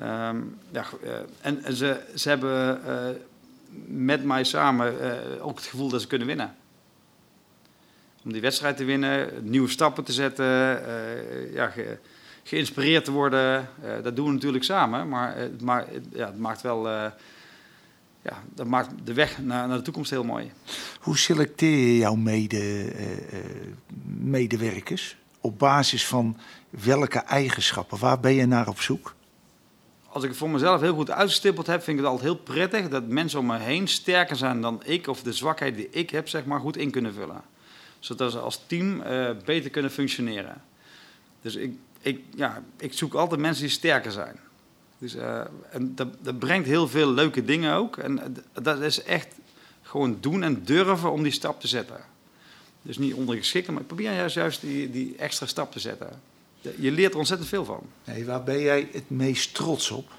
Um, 0.00 0.58
ja, 0.70 0.84
uh, 1.04 1.10
en, 1.40 1.76
ze, 1.76 2.00
ze 2.14 2.28
hebben 2.28 2.80
met 3.86 4.24
mij 4.24 4.44
samen 4.44 4.94
ook 5.40 5.56
het 5.56 5.66
gevoel 5.66 5.88
dat 5.88 6.00
ze 6.00 6.06
kunnen 6.06 6.26
winnen. 6.26 6.54
Om 8.24 8.32
die 8.32 8.40
wedstrijd 8.40 8.76
te 8.76 8.84
winnen, 8.84 9.30
nieuwe 9.42 9.68
stappen 9.68 10.04
te 10.04 10.12
zetten, 10.12 10.46
ja, 11.52 11.66
ge, 11.66 11.98
geïnspireerd 12.42 13.04
te 13.04 13.10
worden. 13.10 13.68
dat 14.02 14.16
doen 14.16 14.26
we 14.26 14.32
natuurlijk 14.32 14.64
samen, 14.64 15.08
maar, 15.08 15.36
maar 15.60 15.86
ja, 16.12 16.26
het 16.26 16.38
maakt 16.38 16.62
wel 16.62 16.88
ja, 18.24 18.42
dat 18.54 18.66
maakt 18.66 18.90
de 19.04 19.12
weg 19.12 19.38
naar, 19.38 19.68
naar 19.68 19.76
de 19.76 19.82
toekomst 19.82 20.10
heel 20.10 20.24
mooi. 20.24 20.52
Hoe 21.00 21.18
selecteer 21.18 21.78
je 21.78 21.96
jouw 21.96 22.14
mede, 22.14 22.92
uh, 22.94 23.40
medewerkers? 24.04 25.16
Op 25.40 25.58
basis 25.58 26.06
van 26.06 26.36
welke 26.70 27.18
eigenschappen? 27.18 27.98
Waar 27.98 28.20
ben 28.20 28.34
je 28.34 28.46
naar 28.46 28.68
op 28.68 28.80
zoek? 28.80 29.14
Als 30.08 30.22
ik 30.22 30.28
het 30.28 30.38
voor 30.38 30.50
mezelf 30.50 30.80
heel 30.80 30.94
goed 30.94 31.10
uitgestippeld 31.10 31.66
heb, 31.66 31.82
vind 31.82 31.98
ik 31.98 32.04
het 32.04 32.12
altijd 32.12 32.30
heel 32.30 32.42
prettig 32.42 32.88
dat 32.88 33.06
mensen 33.06 33.38
om 33.38 33.46
me 33.46 33.58
heen 33.58 33.88
sterker 33.88 34.36
zijn 34.36 34.60
dan 34.60 34.82
ik 34.84 35.06
of 35.06 35.22
de 35.22 35.32
zwakheid 35.32 35.76
die 35.76 35.88
ik 35.90 36.10
heb, 36.10 36.28
zeg 36.28 36.44
maar, 36.44 36.60
goed 36.60 36.76
in 36.76 36.90
kunnen 36.90 37.14
vullen. 37.14 37.42
Zodat 37.98 38.32
ze 38.32 38.38
als 38.38 38.64
team 38.66 39.00
uh, 39.00 39.30
beter 39.44 39.70
kunnen 39.70 39.90
functioneren. 39.90 40.62
Dus 41.42 41.54
ik, 41.54 41.76
ik, 42.00 42.20
ja, 42.34 42.62
ik 42.76 42.92
zoek 42.92 43.14
altijd 43.14 43.40
mensen 43.40 43.62
die 43.62 43.72
sterker 43.72 44.12
zijn. 44.12 44.36
Dus, 45.04 45.14
uh, 45.14 45.40
en 45.70 45.94
dat, 45.94 46.08
dat, 46.20 46.38
brengt 46.38 46.66
heel 46.66 46.88
veel 46.88 47.12
leuke 47.12 47.44
dingen 47.44 47.74
ook. 47.74 47.96
En 47.96 48.36
dat 48.62 48.80
is 48.80 49.02
echt 49.02 49.26
gewoon 49.82 50.16
doen 50.20 50.42
en 50.42 50.64
durven 50.64 51.12
om 51.12 51.22
die 51.22 51.32
stap 51.32 51.60
te 51.60 51.68
zetten. 51.68 51.96
Dus 52.82 52.98
niet 52.98 53.14
ondergeschikt, 53.14 53.70
maar 53.70 53.82
probeer 53.82 54.12
juist, 54.12 54.34
juist 54.34 54.60
die, 54.60 54.90
die 54.90 55.16
extra 55.16 55.46
stap 55.46 55.72
te 55.72 55.80
zetten. 55.80 56.08
Je 56.60 56.90
leert 56.90 57.12
er 57.12 57.18
ontzettend 57.18 57.48
veel 57.48 57.64
van. 57.64 57.86
Hey, 58.04 58.24
waar 58.24 58.42
ben 58.42 58.60
jij 58.60 58.88
het 58.92 59.10
meest 59.10 59.54
trots 59.54 59.90
op? 59.90 60.12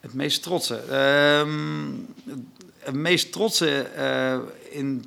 Het 0.00 0.14
meest 0.14 0.42
trotse? 0.42 0.82
Uh, 0.88 2.34
het 2.78 2.94
meest 2.94 3.32
trotse 3.32 3.90
uh, 3.96 4.38
in 4.70 5.04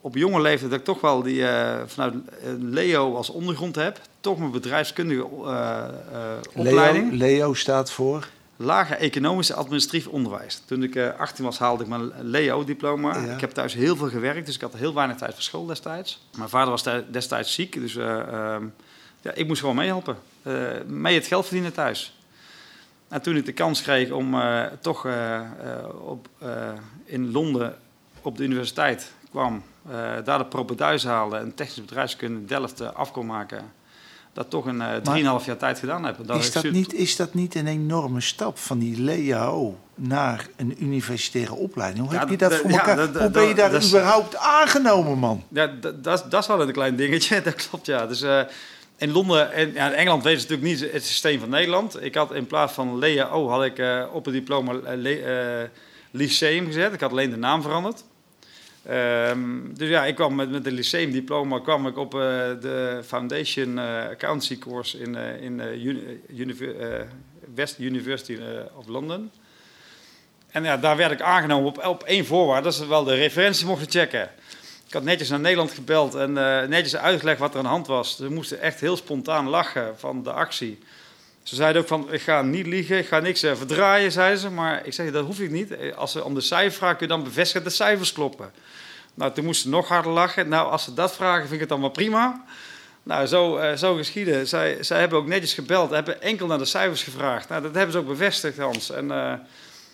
op 0.00 0.16
jonge 0.16 0.40
leeftijd 0.40 0.70
dat 0.70 0.78
ik 0.78 0.84
toch 0.84 1.00
wel 1.00 1.22
die, 1.22 1.40
uh, 1.40 1.76
vanuit 1.86 2.14
Leo 2.58 3.14
als 3.14 3.30
ondergrond 3.30 3.74
heb. 3.74 4.00
Toch 4.20 4.38
mijn 4.38 4.50
bedrijfskundige 4.50 5.26
uh, 5.40 5.84
opleiding. 6.54 7.10
Leo, 7.10 7.18
Leo 7.18 7.54
staat 7.54 7.90
voor? 7.90 8.28
Lager 8.56 8.96
economisch 8.96 9.52
administratief 9.52 10.06
onderwijs. 10.06 10.62
Toen 10.66 10.82
ik 10.82 10.96
18 10.96 11.44
was 11.44 11.58
haalde 11.58 11.82
ik 11.82 11.88
mijn 11.88 12.12
Leo-diploma. 12.20 13.16
Ik 13.16 13.40
heb 13.40 13.50
thuis 13.50 13.74
heel 13.74 13.96
veel 13.96 14.08
gewerkt, 14.08 14.46
dus 14.46 14.54
ik 14.54 14.60
had 14.60 14.74
heel 14.74 14.94
weinig 14.94 15.16
tijd 15.16 15.34
voor 15.34 15.42
school 15.42 15.66
destijds. 15.66 16.26
Mijn 16.36 16.48
vader 16.48 16.70
was 16.70 16.84
destijds 17.10 17.54
ziek, 17.54 17.72
dus 17.72 17.96
ehm, 17.96 18.64
ja, 19.20 19.32
ik 19.34 19.46
moest 19.46 19.60
gewoon 19.60 19.76
meehelpen. 19.76 20.16
mee 20.86 21.14
het 21.14 21.26
geld 21.26 21.44
verdienen 21.44 21.72
thuis. 21.72 22.18
En 23.08 23.22
toen 23.22 23.36
ik 23.36 23.46
de 23.46 23.52
kans 23.52 23.82
kreeg 23.82 24.10
om 24.10 24.36
toch 24.80 25.06
op, 26.00 26.28
in 27.04 27.30
Londen 27.32 27.76
op 28.22 28.36
de 28.36 28.44
universiteit 28.44 29.12
kwam, 29.30 29.62
daar 30.24 30.38
de 30.38 30.44
propeduis 30.44 31.04
haalde 31.04 31.36
en 31.36 31.54
technische 31.54 31.82
bedrijfskunde 31.82 32.40
in 32.40 32.46
Delft 32.46 32.80
uh, 32.80 32.92
af 32.92 33.12
kon 33.12 33.26
maken. 33.26 33.72
dat 34.32 34.50
toch 34.50 34.66
een 34.66 34.82
uh, 35.06 35.40
3,5 35.40 35.44
jaar 35.46 35.56
tijd 35.56 35.78
gedaan 35.78 36.04
heb. 36.04 36.16
Dat 36.26 36.38
is, 36.38 36.52
dat 36.52 36.64
niet, 36.64 36.92
is 36.92 37.16
dat 37.16 37.34
niet 37.34 37.54
een 37.54 37.66
enorme 37.66 38.20
stap 38.20 38.58
van 38.58 38.78
die 38.78 39.02
LEAO 39.02 39.78
naar 39.94 40.48
een 40.56 40.82
universitaire 40.82 41.54
opleiding? 41.54 42.08
Hoe 42.08 42.18
heb 42.18 42.28
je 42.28 42.36
dat 42.36 42.54
voor 42.54 42.70
elkaar? 42.70 42.98
Hoe 42.98 43.30
ben 43.30 43.48
je 43.48 43.54
daar 43.54 43.84
überhaupt 43.84 44.36
aangenomen, 44.36 45.18
man? 45.18 45.44
Ja, 45.48 45.66
dat, 45.66 46.04
dat, 46.30 46.32
is 46.32 46.46
wel 46.46 46.60
een 46.60 46.72
klein 46.72 46.96
dingetje, 46.96 47.42
dat 47.42 47.54
klopt, 47.54 47.86
ja. 47.86 48.06
Dus 48.06 48.24
in 48.96 49.12
Londen 49.12 49.52
en 49.52 49.72
ja, 49.72 49.86
in 49.86 49.94
Engeland 49.94 50.22
weten 50.22 50.40
ze 50.40 50.48
natuurlijk 50.48 50.80
niet 50.80 50.92
het 50.92 51.04
systeem 51.04 51.40
van 51.40 51.48
Nederland. 51.48 52.02
Ik 52.04 52.14
had 52.14 52.32
in 52.32 52.46
plaats 52.46 52.72
van 52.72 52.98
LEAO 52.98 53.48
had 53.48 53.64
ik 53.64 53.82
op 54.12 54.24
het 54.24 54.34
diploma 54.34 54.80
lyceum 56.10 56.66
gezet. 56.66 56.92
Ik 56.92 57.00
had 57.00 57.10
alleen 57.10 57.30
de 57.30 57.36
naam 57.36 57.62
veranderd. 57.62 58.04
Um, 58.90 59.74
dus 59.76 59.88
ja, 59.88 60.04
ik 60.04 60.14
kwam 60.14 60.34
met, 60.34 60.50
met 60.50 60.64
de 60.64 61.08
diploma 61.10 61.58
kwam 61.60 61.86
ik 61.86 61.96
op 61.96 62.14
uh, 62.14 62.20
de 62.60 63.00
Foundation 63.04 63.78
uh, 63.78 64.08
Accountancy 64.08 64.58
course 64.58 64.98
in, 64.98 65.14
uh, 65.14 65.42
in 66.38 66.56
West 67.54 67.78
University 67.78 68.38
of 68.74 68.86
London. 68.86 69.30
En 70.50 70.64
ja, 70.64 70.76
daar 70.76 70.96
werd 70.96 71.12
ik 71.12 71.20
aangenomen 71.20 71.68
op, 71.68 71.84
op 71.86 72.02
één 72.02 72.26
voorwaarde, 72.26 72.62
dat 72.62 72.74
ze 72.74 72.86
wel 72.86 73.04
de 73.04 73.14
referentie 73.14 73.66
mochten 73.66 73.90
checken. 73.90 74.30
Ik 74.86 74.92
had 74.92 75.02
netjes 75.02 75.28
naar 75.28 75.40
Nederland 75.40 75.70
gebeld 75.70 76.14
en 76.14 76.32
netjes 76.68 76.96
uitgelegd 76.96 77.38
wat 77.38 77.52
er 77.52 77.58
aan 77.58 77.64
de 77.64 77.70
hand 77.70 77.86
was. 77.86 78.16
Ze 78.16 78.30
moesten 78.30 78.60
echt 78.60 78.80
heel 78.80 78.96
spontaan 78.96 79.48
lachen 79.48 79.98
van 79.98 80.22
de 80.22 80.32
actie. 80.32 80.78
Ze 81.48 81.54
zeiden 81.54 81.82
ook 81.82 81.88
van, 81.88 82.12
ik 82.12 82.20
ga 82.20 82.42
niet 82.42 82.66
liegen, 82.66 82.98
ik 82.98 83.06
ga 83.06 83.20
niks 83.20 83.40
verdraaien, 83.40 84.12
zeiden 84.12 84.38
ze. 84.38 84.50
Maar 84.50 84.86
ik 84.86 84.92
zeg, 84.92 85.10
dat 85.10 85.24
hoef 85.24 85.40
ik 85.40 85.50
niet. 85.50 85.74
Als 85.96 86.12
ze 86.12 86.24
om 86.24 86.34
de 86.34 86.40
cijfer 86.40 86.78
vragen, 86.78 86.96
kun 86.96 87.06
je 87.06 87.12
dan 87.12 87.22
bevestigen 87.22 87.62
dat 87.62 87.70
de 87.70 87.76
cijfers 87.76 88.12
kloppen. 88.12 88.50
Nou, 89.14 89.32
toen 89.32 89.44
moesten 89.44 89.70
ze 89.70 89.76
nog 89.76 89.88
harder 89.88 90.12
lachen. 90.12 90.48
Nou, 90.48 90.70
als 90.70 90.84
ze 90.84 90.94
dat 90.94 91.14
vragen, 91.14 91.40
vind 91.40 91.52
ik 91.52 91.60
het 91.60 91.68
dan 91.68 91.80
wel 91.80 91.90
prima. 91.90 92.44
Nou, 93.02 93.26
zo, 93.26 93.58
uh, 93.58 93.72
zo 93.72 93.94
geschieden. 93.94 94.48
Zij, 94.48 94.82
zij 94.82 95.00
hebben 95.00 95.18
ook 95.18 95.26
netjes 95.26 95.54
gebeld, 95.54 95.90
hebben 95.90 96.22
enkel 96.22 96.46
naar 96.46 96.58
de 96.58 96.64
cijfers 96.64 97.02
gevraagd. 97.02 97.48
Nou, 97.48 97.62
dat 97.62 97.74
hebben 97.74 97.92
ze 97.92 97.98
ook 97.98 98.06
bevestigd, 98.06 98.58
Hans. 98.58 98.90
En 98.90 99.10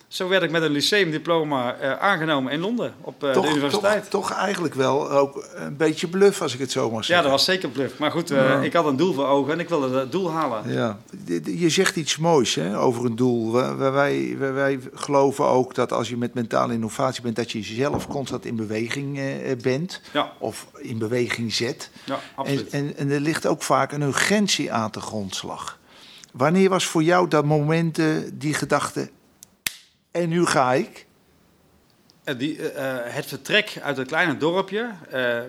zo 0.08 0.28
werd 0.28 0.42
ik 0.42 0.50
met 0.50 0.62
een 0.62 0.70
lyceumdiploma 0.70 1.76
uh, 1.80 1.92
aangenomen 1.92 2.52
in 2.52 2.60
Londen 2.60 2.94
op 3.00 3.24
uh, 3.24 3.32
de 3.32 3.48
universiteit. 3.48 4.10
Toch, 4.10 4.28
toch, 4.28 4.38
eigenlijk 4.38 4.74
wel 4.74 5.10
ook 5.10 5.48
een 5.54 5.76
beetje 5.76 6.08
bluff, 6.08 6.42
als 6.42 6.54
ik 6.54 6.60
het 6.60 6.70
zo 6.70 6.90
mag 6.90 7.04
zeggen. 7.04 7.16
Ja, 7.16 7.22
dat 7.22 7.30
was 7.30 7.44
zeker 7.44 7.68
bluff. 7.68 7.98
Maar 7.98 8.10
goed, 8.10 8.30
uh, 8.30 8.62
ik 8.62 8.72
had 8.72 8.86
een 8.86 8.96
doel 8.96 9.12
voor 9.12 9.26
ogen 9.26 9.52
en 9.52 9.60
ik 9.60 9.68
wilde 9.68 9.98
het 9.98 10.12
doel 10.12 10.30
halen. 10.30 10.72
Ja. 10.72 10.98
Je 11.44 11.68
zegt 11.68 11.96
iets 11.96 12.16
moois 12.16 12.54
hè, 12.54 12.78
over 12.78 13.04
een 13.04 13.16
doel. 13.16 13.52
Wij, 13.52 13.92
wij, 13.92 14.36
wij, 14.52 14.78
geloven 14.94 15.44
ook 15.44 15.74
dat 15.74 15.92
als 15.92 16.08
je 16.08 16.16
met 16.16 16.34
mentale 16.34 16.72
innovatie 16.72 17.22
bent, 17.22 17.36
dat 17.36 17.52
je 17.52 17.62
zelf 17.62 18.08
constant 18.08 18.44
in 18.44 18.56
beweging 18.56 19.20
bent. 19.62 20.00
Ja. 20.12 20.32
Of 20.38 20.66
in 20.76 20.98
beweging 20.98 21.52
zet. 21.52 21.90
Ja, 22.04 22.18
absoluut. 22.34 22.70
En, 22.70 22.86
en, 22.86 22.96
en 22.96 23.10
er 23.10 23.20
ligt 23.20 23.46
ook 23.46 23.62
vaak 23.62 23.92
een 23.92 24.02
urgentie 24.02 24.72
aan 24.72 24.90
de 24.90 25.00
grondslag. 25.00 25.78
Wanneer 26.32 26.68
was 26.68 26.84
voor 26.84 27.02
jou 27.02 27.28
dat 27.28 27.44
moment 27.44 28.00
die 28.32 28.54
gedachte, 28.54 29.10
en 30.14 30.28
nu 30.28 30.46
ga 30.46 30.72
ik. 30.72 31.06
Uh, 32.24 32.38
die, 32.38 32.58
uh, 32.58 32.68
het 33.02 33.26
vertrek 33.26 33.78
uit 33.82 33.96
het 33.96 34.08
kleine 34.08 34.36
dorpje 34.36 34.90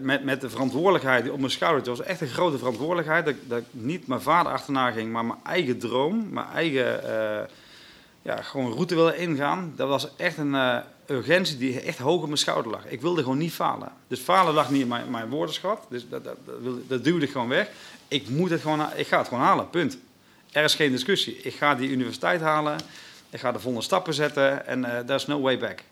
met, 0.02 0.24
met 0.24 0.42
de 0.42 0.50
verantwoordelijkheid 0.50 1.30
op 1.30 1.40
mijn 1.40 1.52
schouder. 1.52 1.80
Het 1.80 1.98
was 1.98 2.02
echt 2.02 2.22
een 2.22 2.28
grote 2.28 2.58
verantwoordelijkheid. 2.58 3.26
Dat, 3.26 3.36
dat 3.48 3.60
ik 3.60 3.66
niet 3.72 4.08
mijn 4.08 4.22
vader 4.22 4.52
achterna 4.52 4.92
ging, 4.92 5.12
maar 5.12 5.26
mijn 5.26 5.40
eigen 5.44 5.78
droom, 5.78 6.30
mijn 6.30 6.48
eigen 6.54 7.02
ja, 8.22 8.42
gewoon 8.42 8.72
route 8.72 8.96
wilde 8.96 9.18
ingaan. 9.18 9.74
Dat 9.76 9.88
was 9.88 10.16
echt 10.16 10.38
een 10.38 10.84
urgentie 11.08 11.58
die 11.58 11.82
echt 11.82 11.98
hoog 11.98 12.22
op 12.22 12.26
mijn 12.26 12.38
schouder 12.38 12.72
lag. 12.72 12.86
Ik 12.86 13.02
wilde 13.02 13.22
gewoon 13.22 13.38
niet 13.38 13.54
falen. 13.54 13.92
Dus 14.08 14.20
falen 14.20 14.54
lag 14.54 14.70
niet 14.70 14.82
in 14.82 14.88
mijn, 14.88 15.10
mijn 15.10 15.30
woordenschat. 15.30 15.86
Dus 15.90 16.10
dat, 16.10 16.24
dat, 16.24 16.38
dat, 16.46 16.74
dat 16.88 17.04
duwde 17.04 17.26
ik 17.26 17.32
gewoon 17.32 17.48
weg. 17.48 17.70
Ik, 18.08 18.30
moet 18.30 18.50
het 18.50 18.62
gewoon, 18.62 18.86
ik 18.96 19.08
ga 19.08 19.18
het 19.18 19.28
gewoon 19.28 19.44
halen, 19.44 19.70
punt. 19.70 19.98
Er 20.52 20.64
is 20.64 20.76
geen 20.76 20.92
discussie. 20.92 21.38
Ik 21.38 21.54
ga 21.54 21.76
die 21.76 21.90
universiteit 21.90 22.42
halen. 22.42 22.78
Ik 23.36 23.42
ga 23.42 23.52
de 23.52 23.60
volgende 23.60 23.86
stappen 23.86 24.14
zetten 24.14 24.68
en 24.68 24.80
uh, 24.80 25.00
there's 25.00 25.26
no 25.26 25.42
way 25.42 25.58
back. 25.58 25.84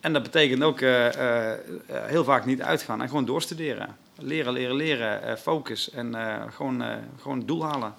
En 0.00 0.12
dat 0.12 0.22
betekent 0.22 0.62
ook 0.62 0.80
uh, 0.80 1.04
uh, 1.04 1.52
heel 1.88 2.24
vaak 2.24 2.44
niet 2.44 2.62
uitgaan 2.62 3.02
en 3.02 3.08
gewoon 3.08 3.24
doorstuderen. 3.24 3.96
Leren, 4.18 4.52
leren, 4.52 4.76
leren, 4.76 5.38
focus 5.38 5.90
en 5.90 6.14
gewoon, 6.50 6.82
gewoon 7.20 7.46
doel 7.46 7.64
halen. 7.64 7.94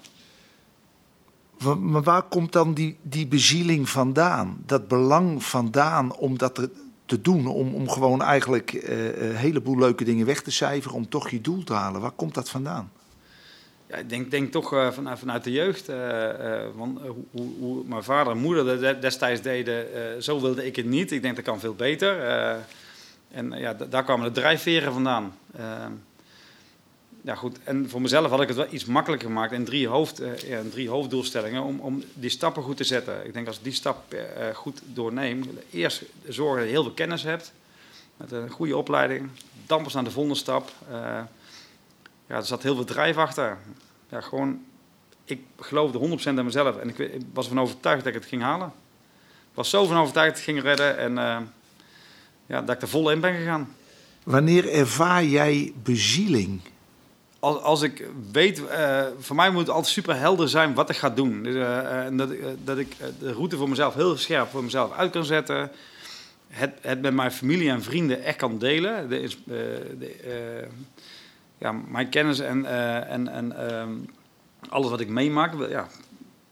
Maar 1.78 2.02
waar 2.02 2.22
komt 2.22 2.52
dan 2.52 2.74
die, 2.74 2.98
die 3.02 3.26
bezieling 3.26 3.88
vandaan? 3.88 4.62
Dat 4.66 4.88
belang 4.88 5.44
vandaan 5.44 6.16
om 6.16 6.38
dat 6.38 6.54
te, 6.54 6.70
te 7.04 7.20
doen? 7.20 7.46
Om, 7.46 7.74
om 7.74 7.88
gewoon 7.88 8.22
eigenlijk 8.22 8.72
een 8.72 9.36
heleboel 9.36 9.78
leuke 9.78 10.04
dingen 10.04 10.26
weg 10.26 10.42
te 10.42 10.50
cijferen 10.50 10.96
om 10.96 11.08
toch 11.08 11.28
je 11.28 11.40
doel 11.40 11.64
te 11.64 11.72
halen? 11.72 12.00
Waar 12.00 12.10
komt 12.10 12.34
dat 12.34 12.50
vandaan? 12.50 12.90
Ja, 13.88 13.96
ik 13.96 14.08
denk, 14.08 14.30
denk 14.30 14.52
toch 14.52 14.74
uh, 14.74 14.90
vanuit, 14.90 15.18
vanuit 15.18 15.44
de 15.44 15.52
jeugd. 15.52 15.86
Want, 16.74 16.98
hoe, 17.30 17.48
hoe, 17.58 17.84
mijn 17.84 18.02
vader 18.02 18.32
en 18.32 18.38
moeder 18.38 19.00
destijds 19.00 19.42
deden, 19.42 20.22
zo 20.22 20.40
wilde 20.40 20.66
ik 20.66 20.76
het 20.76 20.86
niet. 20.86 21.12
Ik 21.12 21.22
denk 21.22 21.36
dat 21.36 21.44
kan 21.44 21.60
veel 21.60 21.74
beter. 21.74 22.20
en 23.30 23.50
ja, 23.50 23.74
daar 23.74 24.04
kwamen 24.04 24.26
de 24.26 24.40
drijfveren 24.40 24.92
vandaan. 24.92 25.34
ja, 27.22 27.34
goed. 27.34 27.58
En 27.64 27.88
voor 27.88 28.00
mezelf 28.00 28.30
had 28.30 28.40
ik 28.40 28.48
het 28.48 28.56
wel 28.56 28.66
iets 28.70 28.84
makkelijker 28.84 29.28
gemaakt 29.28 29.52
in 29.52 29.64
drie, 29.64 29.88
hoofd, 29.88 30.22
drie 30.70 30.88
hoofddoelstellingen 30.88 31.62
om, 31.62 31.80
om 31.80 32.04
die 32.14 32.30
stappen 32.30 32.62
goed 32.62 32.76
te 32.76 32.84
zetten. 32.84 33.26
Ik 33.26 33.32
denk 33.32 33.46
als 33.46 33.56
ik 33.56 33.64
die 33.64 33.72
stap 33.72 34.14
goed 34.54 34.80
doorneem, 34.84 35.58
eerst 35.70 36.02
zorgen 36.26 36.56
dat 36.56 36.66
je 36.66 36.72
heel 36.72 36.82
veel 36.82 36.92
kennis 36.92 37.22
hebt, 37.22 37.52
met 38.16 38.32
een 38.32 38.50
goede 38.50 38.76
opleiding, 38.76 39.28
dan 39.66 39.82
pas 39.82 39.94
naar 39.94 40.04
de 40.04 40.10
volgende 40.10 40.38
stap 40.38 40.70
ja, 42.28 42.36
er 42.36 42.46
zat 42.46 42.62
heel 42.62 42.74
veel 42.74 42.84
drijf 42.84 43.16
achter. 43.16 43.58
Ja, 44.10 44.20
gewoon, 44.20 44.64
ik 45.24 45.40
geloofde 45.60 46.18
100% 46.18 46.22
in 46.22 46.44
mezelf 46.44 46.78
en 46.78 46.88
ik, 46.88 46.98
ik, 46.98 47.22
was 47.32 47.46
ervan 47.46 47.62
overtuigd 47.62 48.04
dat 48.04 48.14
ik 48.14 48.20
het 48.20 48.28
ging 48.28 48.42
halen. 48.42 48.72
Ik 49.50 49.54
was 49.54 49.70
zo 49.70 49.86
van 49.86 49.96
overtuigd 49.96 50.28
dat 50.28 50.38
ik 50.38 50.44
het 50.44 50.54
ging 50.54 50.62
redden 50.62 50.98
en 50.98 51.12
uh, 51.12 51.38
ja, 52.46 52.62
dat 52.62 52.74
ik 52.74 52.82
er 52.82 52.88
vol 52.88 53.10
in 53.10 53.20
ben 53.20 53.34
gegaan. 53.34 53.74
Wanneer 54.22 54.68
ervaar 54.72 55.24
jij 55.24 55.72
bezieling? 55.82 56.60
Als, 57.38 57.60
als 57.60 57.82
ik 57.82 58.06
weet, 58.32 58.58
uh, 58.58 59.04
voor 59.18 59.36
mij 59.36 59.50
moet 59.50 59.60
het 59.60 59.70
altijd 59.70 59.92
super 59.92 60.16
helder 60.16 60.48
zijn 60.48 60.74
wat 60.74 60.90
ik 60.90 60.96
ga 60.96 61.10
doen. 61.10 61.42
Dus, 61.42 61.54
uh, 61.54 62.06
dat, 62.12 62.30
dat 62.64 62.78
ik 62.78 62.96
de 63.18 63.32
route 63.32 63.56
voor 63.56 63.68
mezelf 63.68 63.94
heel 63.94 64.16
scherp 64.16 64.50
voor 64.50 64.64
mezelf 64.64 64.92
uit 64.92 65.10
kan 65.10 65.24
zetten. 65.24 65.70
Het, 66.48 66.72
het 66.80 67.00
met 67.00 67.14
mijn 67.14 67.32
familie 67.32 67.70
en 67.70 67.82
vrienden 67.82 68.22
echt 68.22 68.36
kan 68.36 68.58
delen. 68.58 69.08
De, 69.08 69.30
de, 69.44 70.66
ja, 71.58 71.72
mijn 71.72 72.08
kennis 72.08 72.38
en, 72.38 72.58
uh, 72.58 73.10
en, 73.10 73.28
en 73.28 73.68
ehm, 73.68 73.92
alles 74.68 74.90
wat 74.90 75.00
ik 75.00 75.08
meemaak, 75.08 75.68
ja, 75.68 75.86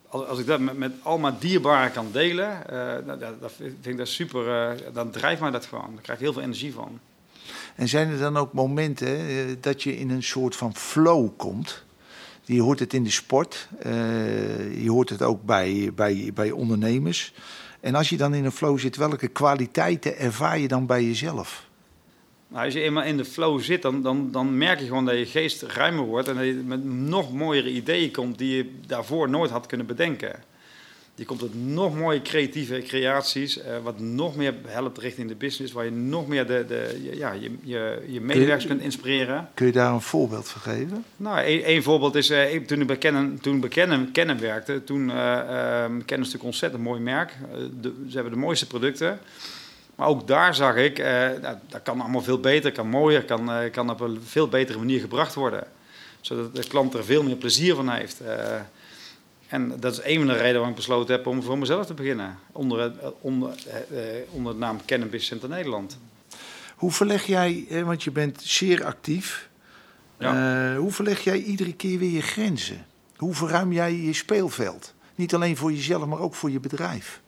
als, 0.08 0.26
als 0.26 0.38
ik 0.38 0.46
dat 0.46 0.60
met, 0.60 0.78
met 0.78 0.92
al 1.02 1.18
mijn 1.18 1.34
dierbaren 1.38 1.92
kan 1.92 2.08
delen, 2.12 2.62
uh, 2.72 2.92
dat, 3.06 3.40
dat, 3.40 3.52
vind 3.56 3.86
ik 3.86 3.96
dat 3.96 4.08
super, 4.08 4.72
uh, 4.76 4.80
dan 4.92 5.10
drijft 5.10 5.40
mij 5.40 5.50
dat 5.50 5.66
gewoon. 5.66 5.90
Daar 5.92 6.02
krijg 6.02 6.18
ik 6.18 6.25
heel 6.25 6.32
veel 6.32 6.42
energie 6.42 6.72
van. 6.72 7.00
En 7.75 7.88
zijn 7.88 8.10
er 8.10 8.18
dan 8.18 8.36
ook 8.36 8.52
momenten 8.52 9.18
dat 9.60 9.82
je 9.82 9.98
in 9.98 10.10
een 10.10 10.22
soort 10.22 10.56
van 10.56 10.76
flow 10.76 11.28
komt? 11.36 11.84
Je 12.42 12.62
hoort 12.62 12.78
het 12.78 12.94
in 12.94 13.02
de 13.02 13.10
sport, 13.10 13.68
je 14.80 14.86
hoort 14.86 15.08
het 15.08 15.22
ook 15.22 15.42
bij, 15.44 15.90
bij, 15.94 16.30
bij 16.34 16.50
ondernemers. 16.50 17.34
En 17.80 17.94
als 17.94 18.08
je 18.08 18.16
dan 18.16 18.34
in 18.34 18.44
een 18.44 18.52
flow 18.52 18.78
zit, 18.78 18.96
welke 18.96 19.28
kwaliteiten 19.28 20.18
ervaar 20.18 20.58
je 20.58 20.68
dan 20.68 20.86
bij 20.86 21.04
jezelf? 21.04 21.65
Nou, 22.49 22.65
als 22.65 22.75
je 22.75 22.81
eenmaal 22.81 23.05
in 23.05 23.17
de 23.17 23.25
flow 23.25 23.61
zit, 23.61 23.83
dan, 23.83 24.03
dan, 24.03 24.31
dan 24.33 24.59
merk 24.59 24.79
je 24.79 24.87
gewoon 24.87 25.05
dat 25.05 25.19
je 25.19 25.26
geest 25.26 25.62
ruimer 25.62 26.05
wordt 26.05 26.29
en 26.29 26.35
dat 26.35 26.45
je 26.45 26.53
met 26.53 26.85
nog 26.85 27.33
mooiere 27.33 27.71
ideeën 27.71 28.11
komt 28.12 28.38
die 28.38 28.57
je 28.57 28.71
daarvoor 28.87 29.31
nooit 29.31 29.50
had 29.50 29.67
kunnen 29.67 29.87
bedenken. 29.87 30.43
Je 31.15 31.25
komt 31.25 31.38
tot 31.38 31.55
nog 31.55 31.97
mooie 31.97 32.23
creatieve 32.23 32.83
creaties, 32.87 33.59
uh, 33.59 33.65
wat 33.83 33.99
nog 34.00 34.37
meer 34.37 34.55
helpt 34.67 34.99
richting 34.99 35.29
de 35.29 35.35
business, 35.35 35.73
waar 35.73 35.85
je 35.85 35.91
nog 35.91 36.29
meer 36.29 36.47
de, 36.47 36.65
de, 36.69 37.11
ja, 37.15 37.33
je, 37.33 37.50
je, 37.62 38.05
je 38.07 38.21
medewerkers 38.21 38.67
kunt 38.67 38.81
inspireren. 38.81 39.49
Kun 39.55 39.67
je 39.67 39.73
daar 39.73 39.93
een 39.93 40.00
voorbeeld 40.00 40.49
van 40.49 40.61
geven? 40.61 41.05
Nou, 41.17 41.38
één 41.41 41.83
voorbeeld 41.83 42.15
is, 42.15 42.31
uh, 42.31 42.61
toen 42.67 42.81
ik 42.81 42.87
bij 42.87 42.99
Canon, 42.99 43.38
toen 43.41 43.61
bij 43.61 43.69
Canon, 43.69 44.12
Canon 44.12 44.38
werkte, 44.38 44.85
toen 44.85 45.09
uh, 45.09 45.15
uh, 45.15 45.43
Canon 45.85 46.00
is 46.00 46.07
natuurlijk 46.07 46.35
een 46.35 46.41
ontzettend 46.41 46.83
mooi 46.83 47.00
merk. 47.00 47.37
De, 47.81 47.93
ze 48.09 48.15
hebben 48.15 48.33
de 48.33 48.38
mooiste 48.38 48.67
producten. 48.67 49.19
Maar 49.97 50.09
ook 50.09 50.26
daar 50.26 50.55
zag 50.55 50.76
ik, 50.76 50.99
uh, 50.99 51.07
nou, 51.07 51.57
dat 51.69 51.83
kan 51.83 52.00
allemaal 52.00 52.23
veel 52.23 52.41
beter, 52.41 52.73
kan 52.73 52.88
mooier, 52.88 53.25
kan, 53.25 53.50
uh, 53.50 53.71
kan 53.71 53.91
op 53.91 54.00
een 54.00 54.21
veel 54.25 54.49
betere 54.49 54.79
manier 54.79 55.00
gebracht 55.00 55.35
worden. 55.35 55.67
Zodat 56.21 56.57
de 56.57 56.67
klant 56.67 56.95
er 56.95 57.05
veel 57.05 57.23
meer 57.23 57.37
plezier 57.37 57.75
van 57.75 57.88
heeft. 57.88 58.21
Uh, 58.23 58.29
en 59.49 59.81
dat 59.81 59.93
is 59.93 60.00
een 60.05 60.17
van 60.17 60.26
de 60.26 60.33
redenen 60.33 60.53
waarom 60.53 60.71
ik 60.71 60.76
besloten 60.76 61.15
heb 61.15 61.26
om 61.26 61.43
voor 61.43 61.59
mezelf 61.59 61.87
te 61.87 61.95
beginnen. 61.95 62.38
Onder, 62.53 62.93
onder, 63.21 63.55
onder 64.31 64.53
de 64.53 64.59
naam 64.59 64.85
Cannabis 64.87 65.26
Center 65.26 65.49
Nederland. 65.49 65.99
Hoe 66.75 66.93
verleg 66.93 67.26
jij, 67.26 67.67
want 67.85 68.03
je 68.03 68.11
bent 68.11 68.43
zeer 68.43 68.85
actief. 68.85 69.49
Ja. 70.19 70.76
hoe 70.76 70.93
verleg 70.93 71.21
jij 71.21 71.43
iedere 71.43 71.75
keer 71.75 71.99
weer 71.99 72.11
je 72.11 72.23
grenzen? 72.23 72.87
Hoe 73.17 73.35
verruim 73.35 73.73
jij 73.73 73.95
je 73.95 74.12
speelveld? 74.12 74.95
Niet 75.15 75.35
alleen 75.35 75.57
voor 75.57 75.73
jezelf, 75.73 76.07
maar 76.07 76.21
ook 76.21 76.35
voor 76.35 76.50
je 76.50 76.61
bedrijf. 76.61 77.21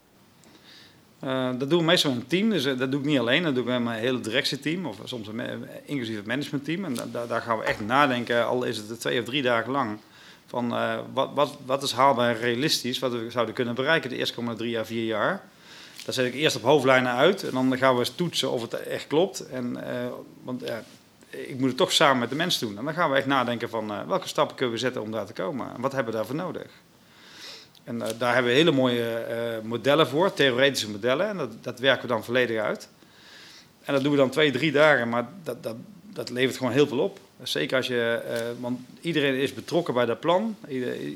Uh, 1.23 1.49
dat 1.57 1.69
doen 1.69 1.79
we 1.79 1.85
meestal 1.85 2.11
met 2.11 2.21
een 2.21 2.27
team, 2.27 2.49
dus 2.49 2.65
uh, 2.65 2.77
dat 2.77 2.91
doe 2.91 2.99
ik 2.99 3.05
niet 3.05 3.19
alleen. 3.19 3.43
Dat 3.43 3.53
doe 3.55 3.63
ik 3.63 3.69
met 3.69 3.83
mijn 3.83 3.99
hele 3.99 4.19
directieteam, 4.19 4.85
of 4.85 4.97
soms 5.03 5.27
een 5.27 5.41
inclusief 5.85 6.15
het 6.15 6.25
managementteam. 6.25 6.85
En 6.85 6.95
da 7.11 7.25
daar 7.25 7.41
gaan 7.41 7.57
we 7.57 7.63
echt 7.63 7.79
nadenken, 7.79 8.47
al 8.47 8.63
is 8.63 8.77
het 8.77 8.99
twee 8.99 9.19
of 9.19 9.25
drie 9.25 9.41
dagen 9.41 9.71
lang. 9.71 9.97
Van 10.45 10.73
wat, 11.13 11.29
wat, 11.33 11.57
wat 11.65 11.83
is 11.83 11.91
haalbaar 11.91 12.29
en 12.29 12.41
realistisch, 12.41 12.99
wat 12.99 13.11
we 13.11 13.25
zouden 13.29 13.55
kunnen 13.55 13.75
bereiken 13.75 14.09
de 14.09 14.15
eerste 14.15 14.35
komende 14.35 14.57
drie 14.57 14.71
jaar, 14.71 14.85
vier 14.85 15.05
jaar. 15.05 15.43
Daar 16.05 16.13
zet 16.13 16.25
ik 16.25 16.33
eerst 16.33 16.55
op 16.55 16.61
hoofdlijnen 16.61 17.11
uit 17.11 17.43
en 17.43 17.51
dan 17.51 17.77
gaan 17.77 17.93
we 17.93 17.99
eens 17.99 18.15
toetsen 18.15 18.51
of 18.51 18.61
het 18.61 18.73
echt 18.73 19.07
klopt. 19.07 19.49
En, 19.49 19.77
want 20.43 20.63
ik 21.29 21.59
moet 21.59 21.67
het 21.67 21.77
toch 21.77 21.91
samen 21.91 22.19
met 22.19 22.29
de 22.29 22.35
mensen 22.35 22.67
doen. 22.67 22.77
En 22.77 22.85
dan 22.85 22.93
gaan 22.93 23.09
we 23.11 23.17
echt 23.17 23.25
nadenken 23.25 23.69
van 23.69 24.07
welke 24.07 24.27
stappen 24.27 24.55
kunnen 24.55 24.73
we 24.73 24.81
zetten 24.81 25.01
om 25.01 25.11
daar 25.11 25.25
te 25.25 25.33
komen. 25.33 25.73
En 25.75 25.81
wat 25.81 25.91
hebben 25.91 26.11
we 26.11 26.17
daarvoor 26.17 26.35
nodig? 26.35 26.67
En 27.89 28.01
daar 28.17 28.33
hebben 28.33 28.51
we 28.51 28.57
hele 28.57 28.71
mooie 28.71 29.25
modellen 29.63 30.07
voor, 30.07 30.33
theoretische 30.33 30.89
modellen. 30.89 31.27
En 31.27 31.37
dat, 31.37 31.49
dat 31.61 31.79
werken 31.79 32.01
we 32.01 32.07
dan 32.07 32.23
volledig 32.23 32.59
uit. 32.61 32.89
En 33.83 33.93
dat 33.93 34.03
doen 34.03 34.11
we 34.11 34.17
dan 34.17 34.29
twee, 34.29 34.51
drie 34.51 34.71
dagen, 34.71 35.09
maar 35.09 35.27
dat, 35.43 35.63
dat, 35.63 35.75
dat 36.13 36.29
levert 36.29 36.57
gewoon 36.57 36.71
heel 36.71 36.87
veel 36.87 36.99
op. 36.99 37.19
Zeker 37.43 37.77
als 37.77 37.87
je, 37.87 38.21
uh, 38.29 38.61
want 38.61 38.79
iedereen 39.01 39.35
is 39.35 39.53
betrokken 39.53 39.93
bij 39.93 40.05
dat 40.05 40.19
plan. 40.19 40.55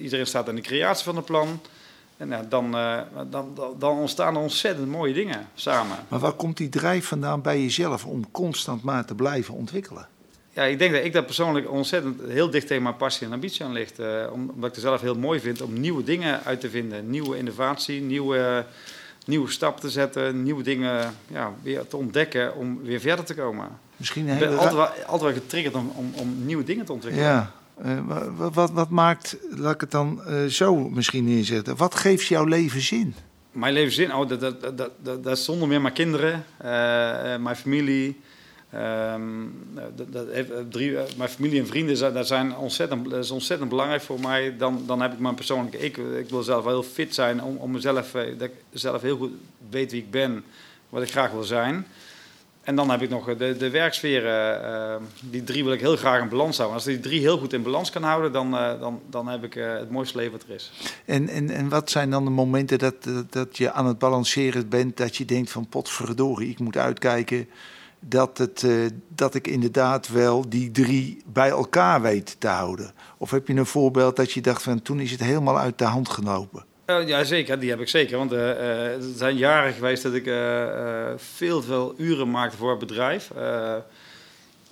Iedereen 0.01 0.27
staat 0.27 0.50
aan 0.50 0.56
de 0.56 0.62
creatie 0.62 1.03
van 1.03 1.15
het 1.15 1.25
plan. 1.25 1.62
En 2.18 2.48
dan, 2.50 2.72
dan, 3.30 3.58
dan 3.77 3.98
ontstaan 3.98 4.36
er 4.36 4.42
ontzettend 4.42 4.88
mooie 4.88 5.13
dingen 5.13 5.48
samen. 5.56 5.98
Maar 6.08 6.20
waar 6.20 6.32
komt 6.32 6.58
die 6.58 6.70
drijf 6.70 7.08
vandaan 7.08 7.42
bij 7.42 7.62
jezelf 7.62 8.06
om 8.06 8.32
constant 8.32 8.84
maar 8.84 9.06
te 9.06 9.15
blijven 9.15 9.53
ontwikkelen? 9.53 10.08
Ja, 10.54 10.64
ik 10.64 10.80
denk 10.80 10.94
dat 10.94 11.04
ik 11.04 11.14
dat 11.14 11.26
persoonlijk 11.26 11.72
ontzettend 11.72 12.22
heel 12.28 12.50
dicht 12.50 12.68
tegen 12.68 12.84
mijn 12.84 12.98
passie 12.98 13.28
en 13.28 13.34
ambitie 13.34 13.66
aan 13.66 13.72
ligt. 13.72 14.00
omdat 14.32 14.70
ik 14.70 14.76
het 14.76 14.84
zelf 14.84 15.02
heel 15.02 15.16
mooi 15.16 15.40
vind 15.40 15.62
om 15.62 15.80
nieuwe 15.80 16.04
dingen 16.04 16.44
uit 16.44 16.60
te 16.60 16.70
vinden. 16.70 17.10
Nieuwe 17.10 17.38
innovatie, 17.38 18.02
nieuwe 18.02 18.66
nieuwe 19.26 19.52
stap 19.52 19.80
te 19.80 19.90
zetten, 19.90 20.44
nieuwe 20.44 20.64
dingen 20.64 21.14
ja, 21.28 21.54
weer 21.62 21.88
te 21.88 21.98
ontdekken 21.98 22.56
om 22.56 22.82
weer 22.84 23.00
verder 23.00 23.26
te 23.26 23.36
komen. 23.36 23.68
Misschien. 23.98 24.28
Ik 24.28 24.40
ben 24.40 24.52
altijd 24.52 24.74
wel, 24.74 24.88
altijd 24.88 25.22
wel 25.22 25.42
getriggerd 25.42 25.76
om, 25.76 25.92
om, 25.96 26.14
om 26.16 26.46
nieuwe 26.46 26.64
dingen 26.64 26.86
te 26.86 26.94
ontwikkelen. 26.94 27.28
Ja. 27.28 27.52
Uh, 27.86 28.00
wat, 28.38 28.54
wat, 28.54 28.72
wat, 28.72 28.90
maakt, 28.90 29.38
laat 29.50 29.74
ik 29.74 29.82
het 29.82 29.92
dan 29.92 30.22
uh, 30.28 30.46
zo 30.46 30.90
misschien 30.90 31.24
neerzetten, 31.24 31.76
wat 31.76 31.96
geeft 31.96 32.28
jouw 32.28 32.46
leven 32.46 32.82
zin? 32.82 33.16
Mijn 33.52 33.74
leven 33.74 33.94
zin? 33.94 34.16
Oh, 34.16 34.30
dat, 34.30 34.40
dat, 34.40 34.62
dat, 34.62 34.78
dat, 34.78 35.24
dat 35.24 35.38
is 35.38 35.44
zonder 35.44 35.68
meer 35.68 35.82
mijn 35.82 35.94
kinderen, 35.94 36.46
uh, 36.62 36.68
mijn 37.38 37.56
familie, 37.56 38.20
Um, 38.75 39.53
dat, 39.96 40.13
dat 40.13 40.27
heeft, 40.32 40.50
eh, 40.50 41.01
eh, 41.01 41.08
mijn 41.18 41.30
familie 41.30 41.60
en 41.60 41.68
vrienden 41.68 42.13
dat 42.13 42.27
zijn 42.27 42.56
ontzettend, 42.56 43.10
dat 43.10 43.24
is 43.24 43.32
ontzettend 43.32 43.70
belangrijk 43.70 44.01
voor 44.01 44.20
mij. 44.20 44.58
Dan, 44.58 44.84
dan 44.86 45.01
heb 45.01 45.13
ik 45.13 45.20
mijn 45.20 45.36
persoonlijke 45.36 45.77
ik. 45.77 45.98
Ik 45.98 46.30
wil 46.30 46.44
zelf 46.44 46.63
wel 46.63 46.74
heel 46.74 46.89
fit 46.92 47.13
zijn 47.13 47.44
om, 47.44 47.58
om 47.58 47.72
mezelf, 47.72 48.15
eh, 48.15 48.38
dat 48.38 48.48
ik 48.48 48.53
zelf 48.72 49.01
heel 49.01 49.18
goed 49.18 49.32
weet 49.70 49.92
wie 49.92 50.01
ik 50.01 50.12
ben, 50.12 50.44
wat 50.89 51.01
ik 51.01 51.12
graag 51.12 51.32
wil 51.32 51.44
zijn. 51.44 51.86
En 52.62 52.75
dan 52.75 52.89
heb 52.89 53.01
ik 53.01 53.10
nog 53.10 53.38
de, 53.38 53.58
de 53.58 53.70
werksferen. 53.70 54.62
Uh, 54.62 54.96
die 55.20 55.44
drie 55.44 55.63
wil 55.63 55.74
ik 55.74 55.80
heel 55.80 55.96
graag 55.96 56.22
in 56.22 56.30
balans 56.30 56.58
houden. 56.58 56.77
Als 56.77 56.88
ik 56.88 56.94
die 56.94 57.03
drie 57.03 57.20
heel 57.20 57.38
goed 57.38 57.53
in 57.53 57.63
balans 57.63 57.89
kan 57.89 58.03
houden, 58.03 58.32
dan, 58.32 58.51
dan, 58.51 59.01
dan 59.10 59.27
heb 59.27 59.44
ik 59.44 59.53
het 59.53 59.89
mooiste 59.89 60.18
leven 60.18 60.32
wat 60.32 60.44
er 60.48 60.56
is. 60.56 60.72
En, 61.06 61.30
en, 61.30 61.50
en 61.50 61.70
wat 61.70 61.89
zijn 61.89 62.10
dan 62.10 62.24
de 62.25 62.32
momenten 62.32 62.80
dat, 62.80 62.96
dat 63.30 63.58
je 63.58 63.72
aan 63.72 63.86
het 63.86 64.00
balanceren 64.00 64.70
bent, 64.70 64.98
dat 64.98 65.15
je 65.15 65.25
denkt 65.25 65.51
van 65.51 65.68
potverdorie, 65.68 66.50
ik 66.50 66.60
moet 66.60 66.77
uitkijken 66.77 67.48
dat, 68.08 68.38
het, 68.38 68.62
uh, 68.62 68.90
dat 69.08 69.36
ik 69.36 69.48
inderdaad 69.48 70.08
wel 70.08 70.50
die 70.50 70.72
drie 70.72 71.22
bij 71.26 71.50
elkaar 71.50 72.02
weet 72.02 72.36
te 72.40 72.48
houden? 72.48 72.94
Of 73.18 73.32
heb 73.32 73.48
je 73.48 73.54
een 73.54 73.66
voorbeeld 73.66 74.16
dat 74.16 74.32
je 74.32 74.42
dacht 74.42 74.64
van 74.64 74.82
toen 74.82 75.00
is 75.00 75.12
het 75.12 75.20
helemaal 75.20 75.60
uit 75.60 75.78
de 75.78 75.84
hand 75.84 76.10
gelopen? 76.10 76.66
Uh, 76.86 77.08
ja, 77.08 77.24
zeker. 77.24 77.60
Die 77.60 77.70
heb 77.70 77.80
ik 77.80 77.88
zeker. 77.88 78.18
Want 78.18 78.34
uh, 78.34 78.48
het 78.92 79.18
zijn 79.18 79.38
jaren 79.38 79.74
geweest 79.74 80.04
dat 80.04 80.14
ik 80.14 80.24
veel, 81.16 81.62
veel 81.62 81.94
uren 81.98 82.32
maakte 82.32 82.58
voor 82.58 82.70
het 82.70 82.80
bedrijf. 82.80 83.32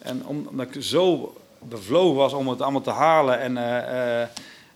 en 0.01 0.25
omdat 0.25 0.75
ik 0.75 0.83
zo 0.83 1.35
bevlogen 1.59 2.15
was 2.15 2.33
om 2.33 2.47
het 2.47 2.61
allemaal 2.61 2.81
te 2.81 2.89
halen 2.89 3.39
en 3.39 3.57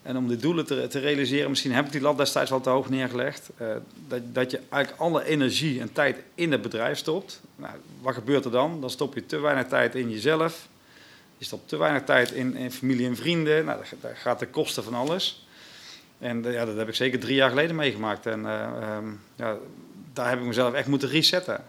en 0.06 0.18
om 0.18 0.28
die 0.28 0.38
doelen 0.38 0.66
te, 0.66 0.88
te, 0.88 1.00
realiseren, 1.00 1.50
misschien 1.50 1.72
heb 1.72 1.86
ik 1.86 1.92
die 1.92 2.02
lat 2.02 2.18
destijds 2.18 2.52
al 2.52 2.62
te 2.62 2.70
hoog 2.70 2.90
neergelegd. 2.90 3.50
Uh, 3.62 3.68
dat, 4.08 4.22
dat 4.34 4.52
je 4.52 4.60
eigenlijk 4.70 5.02
alle 5.02 5.26
energie 5.26 5.80
en 5.80 5.94
tijd 5.94 6.18
in 6.36 6.52
het 6.52 6.62
bedrijf 6.62 6.98
stopt. 6.98 7.42
Nou, 7.56 7.74
wat 8.02 8.14
gebeurt 8.14 8.46
er 8.46 8.52
dan? 8.52 8.82
Dan 8.82 8.90
stop 8.90 9.14
je 9.14 9.26
te 9.26 9.40
weinig 9.40 9.68
tijd 9.68 9.96
in 9.96 10.10
jezelf. 10.10 10.68
Je 11.38 11.46
stopt 11.46 11.70
te 11.70 11.78
weinig 11.78 12.04
tijd 12.04 12.32
in, 12.32 12.56
in 12.56 12.72
familie 12.72 13.08
en 13.08 13.15
vrienden. 13.15 13.65
Nou, 13.65 13.82
dat, 14.02 14.12
gaat 14.13 14.39
de 14.39 14.48
kosten 14.48 14.84
van 14.84 14.94
alles. 14.94 15.48
En 16.20 16.46
uh, 16.46 16.54
ja, 16.54 16.65
dat 16.65 16.78
heb 16.78 16.88
ik 16.88 16.96
zeker 16.96 17.20
drie 17.20 17.36
jaar 17.36 17.50
geleden 17.50 17.76
meegemaakt. 17.76 18.26
En 18.26 18.39
uh, 18.39 18.98
um, 18.98 19.22
ja, 19.36 19.58
daar 20.13 20.30
heb 20.30 20.39
ik 20.39 20.46
mezelf 20.46 20.74
echt 20.74 20.88
moeten 20.88 21.10
resetten. 21.10 21.63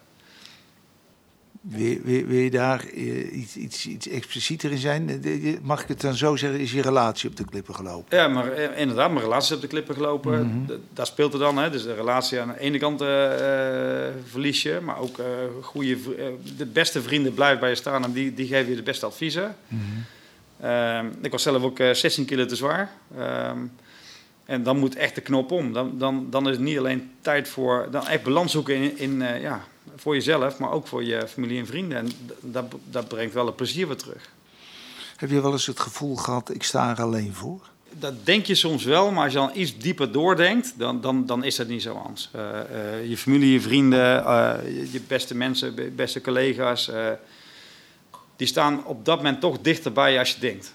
Wil, 1.68 1.98
wil, 2.02 2.24
wil 2.24 2.38
je 2.38 2.50
daar 2.50 2.85
uh, 2.94 3.37
iets, 3.37 3.57
iets, 3.57 3.87
iets 3.87 4.09
explicieter 4.09 4.70
in 4.70 4.79
zijn? 4.79 5.22
Mag 5.62 5.83
ik 5.83 5.88
het 5.88 6.00
dan 6.00 6.14
zo 6.14 6.37
zeggen, 6.37 6.61
is 6.61 6.72
je 6.72 6.83
relatie 6.83 7.31
op 7.31 7.37
de 7.37 7.44
klippen 7.44 7.74
gelopen? 7.74 8.16
Ja, 8.18 8.29
maar 8.29 8.59
uh, 8.59 8.79
inderdaad, 8.79 9.11
mijn 9.11 9.24
relatie 9.24 9.50
is 9.50 9.55
op 9.55 9.61
de 9.61 9.66
klippen 9.66 9.94
gelopen. 9.94 10.42
Mm 10.42 10.66
-hmm. 10.66 10.81
Daar 10.92 11.07
speelt 11.07 11.33
er 11.33 11.38
dan. 11.38 11.59
Hè. 11.59 11.70
Dus 11.70 11.83
de 11.83 11.94
relatie 11.94 12.40
aan 12.40 12.48
de 12.48 12.61
ene 12.61 12.79
kant 12.79 13.02
uh, 13.02 13.09
verlies 14.24 14.62
je, 14.62 14.81
maar 14.83 14.98
ook 14.98 15.20
goede, 15.62 15.98
de 16.57 16.66
beste 16.66 17.02
vrienden 17.02 17.35
blijven 17.35 17.61
bij 17.61 17.68
je 17.68 17.74
staan 17.74 18.05
en 18.05 18.12
die, 18.12 18.35
die 18.35 18.46
geven 18.46 18.70
je 18.70 18.76
de 18.76 18.83
beste 18.83 19.07
adviezen. 19.07 19.57
Mm 19.68 19.81
-hmm. 20.61 21.11
ik 21.22 21.31
was 21.31 21.42
zelf 21.42 21.62
ook 21.62 21.79
16 21.92 22.24
kilo 22.24 22.46
te 22.46 22.57
zwaar. 22.57 22.90
Um, 23.18 23.72
en 24.44 24.62
dan 24.62 24.79
moet 24.79 24.96
echt 24.96 25.14
de 25.14 25.20
knop 25.20 25.50
om. 25.50 25.72
Dan, 25.72 25.98
dan, 25.98 26.26
dan 26.31 26.48
is 26.48 26.55
het 26.55 26.64
niet 26.64 26.79
alleen 26.79 27.11
tijd 27.20 27.48
voor. 27.48 27.88
Dan 27.90 28.07
echt 28.07 28.22
balans 28.22 28.52
zoeken 28.52 28.74
in, 28.74 28.98
in 28.98 29.40
ja, 29.40 29.64
voor 29.96 30.14
jezelf, 30.14 30.59
maar 30.59 30.70
ook 30.70 30.87
voor 30.87 31.05
je 31.05 31.29
familie 31.29 31.59
en 31.59 31.66
vrienden. 31.66 31.99
En 31.99 32.09
dat, 32.40 32.64
dat 32.90 33.09
brengt 33.09 33.35
wel 33.35 33.46
een 33.46 33.55
plezier 33.55 33.87
weer 33.87 33.96
terug. 33.96 34.31
Heb 35.16 35.31
je 35.31 35.40
wel 35.40 35.53
eens 35.53 35.66
het 35.66 35.81
gevoel 35.81 36.16
gehad, 36.16 36.55
ik 36.55 36.62
sta 36.62 36.90
er 36.90 37.03
alleen 37.03 37.35
voor? 37.35 37.68
Dat 37.99 38.27
denk 38.27 38.46
je 38.46 38.55
soms 38.55 38.85
wel, 38.85 39.11
maar 39.11 39.25
als 39.25 39.33
je 39.33 39.38
dan 39.38 39.51
iets 39.55 39.79
dieper 39.79 40.12
doordenkt, 40.12 40.75
dan, 40.77 41.01
dan, 41.01 41.27
dan 41.27 41.44
is 41.44 41.57
dat 41.57 41.68
niet 41.68 41.83
zo 41.83 41.94
anders. 41.94 42.31
Uh, 42.37 42.42
uh, 42.42 43.09
je 43.09 43.16
familie, 43.16 43.53
je 43.53 43.61
vrienden, 43.61 44.22
uh, 44.22 44.55
je 44.92 45.01
beste 45.07 45.35
mensen, 45.35 45.94
beste 45.96 46.20
collega's, 46.20 46.90
die 48.37 48.46
staan 48.46 48.85
op 48.85 49.05
dat 49.05 49.16
moment 49.16 49.40
toch 49.40 49.59
dichterbij 49.61 50.12
je 50.12 50.18
als 50.18 50.31
je 50.33 50.40
denkt. 50.40 50.75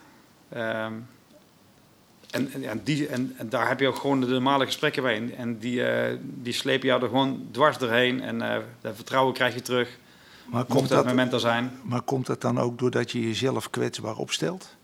En, 2.32 2.64
en, 2.64 2.82
die, 2.84 3.08
en, 3.08 3.34
en, 3.38 3.50
daar 3.50 3.68
heb 3.68 3.80
je 3.80 3.88
ook 3.88 3.96
gewoon 3.96 4.20
de 4.20 4.28
normale 4.28 4.66
gesprekken 4.66 5.04
bij. 5.04 5.34
En 5.38 5.58
die, 5.60 5.80
uh, 5.80 6.18
die 6.22 6.54
slepen 6.54 6.88
jou 6.88 7.02
er 7.02 7.08
gewoon 7.08 7.48
dwars 7.52 7.78
doorheen. 7.78 8.22
En 8.22 8.36
uh, 8.36 8.56
dat 8.82 8.96
vertrouwen 8.96 9.34
krijg 9.34 9.54
je 9.54 9.62
terug. 9.62 9.98
Maar 10.46 10.66
komt 10.66 10.90
dat, 10.90 11.06
moment 11.06 11.34
er 11.34 11.40
zijn. 11.40 11.80
Maar 11.84 12.02
komt 12.02 12.26
dat 12.26 12.42
dan 12.42 12.60
ook 12.60 12.80
doordat 12.80 13.12
je 13.12 13.22
jezelf 13.22 13.70
kwetsbaar 13.70 14.16
opstelt? 14.16 14.76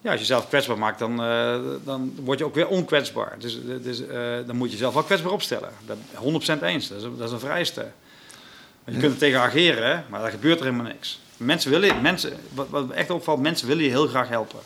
Ja, 0.00 0.10
als 0.10 0.20
je 0.20 0.26
jezelf 0.26 0.48
kwetsbaar 0.48 0.78
maakt, 0.78 0.98
dan, 0.98 1.12
uh, 1.12 1.58
dan 1.84 2.14
word 2.24 2.38
je 2.38 2.44
ook 2.44 2.54
weer 2.54 2.68
onkwetsbaar. 2.68 3.36
Dus, 3.38 3.58
dus 3.82 4.02
dan 4.46 4.56
moet 4.56 4.68
je 4.68 4.74
jezelf 4.74 4.94
wel 4.94 5.02
kwetsbaar 5.02 5.32
opstellen. 5.32 5.70
Dat, 5.86 5.96
100% 6.58 6.62
eens, 6.62 6.88
dat 6.88 6.98
is, 6.98 7.08
dat 7.16 7.26
is 7.26 7.32
een 7.32 7.40
vereiste. 7.40 7.90
je 8.84 8.98
kunt 8.98 9.12
er 9.12 9.18
tegen 9.18 9.40
ageren, 9.40 10.04
maar 10.08 10.20
daar 10.20 10.30
gebeurt 10.30 10.58
er 10.58 10.64
helemaal 10.64 10.92
niks. 10.92 11.20
Mensen 11.36 11.70
willen, 11.70 12.02
mensen, 12.02 12.32
wat, 12.54 12.68
wat 12.68 12.90
echt 12.90 13.10
opvalt, 13.10 13.40
mensen 13.40 13.68
willen 13.68 13.84
je 13.84 13.90
heel 13.90 14.06
graag 14.06 14.28
helpen. 14.28 14.60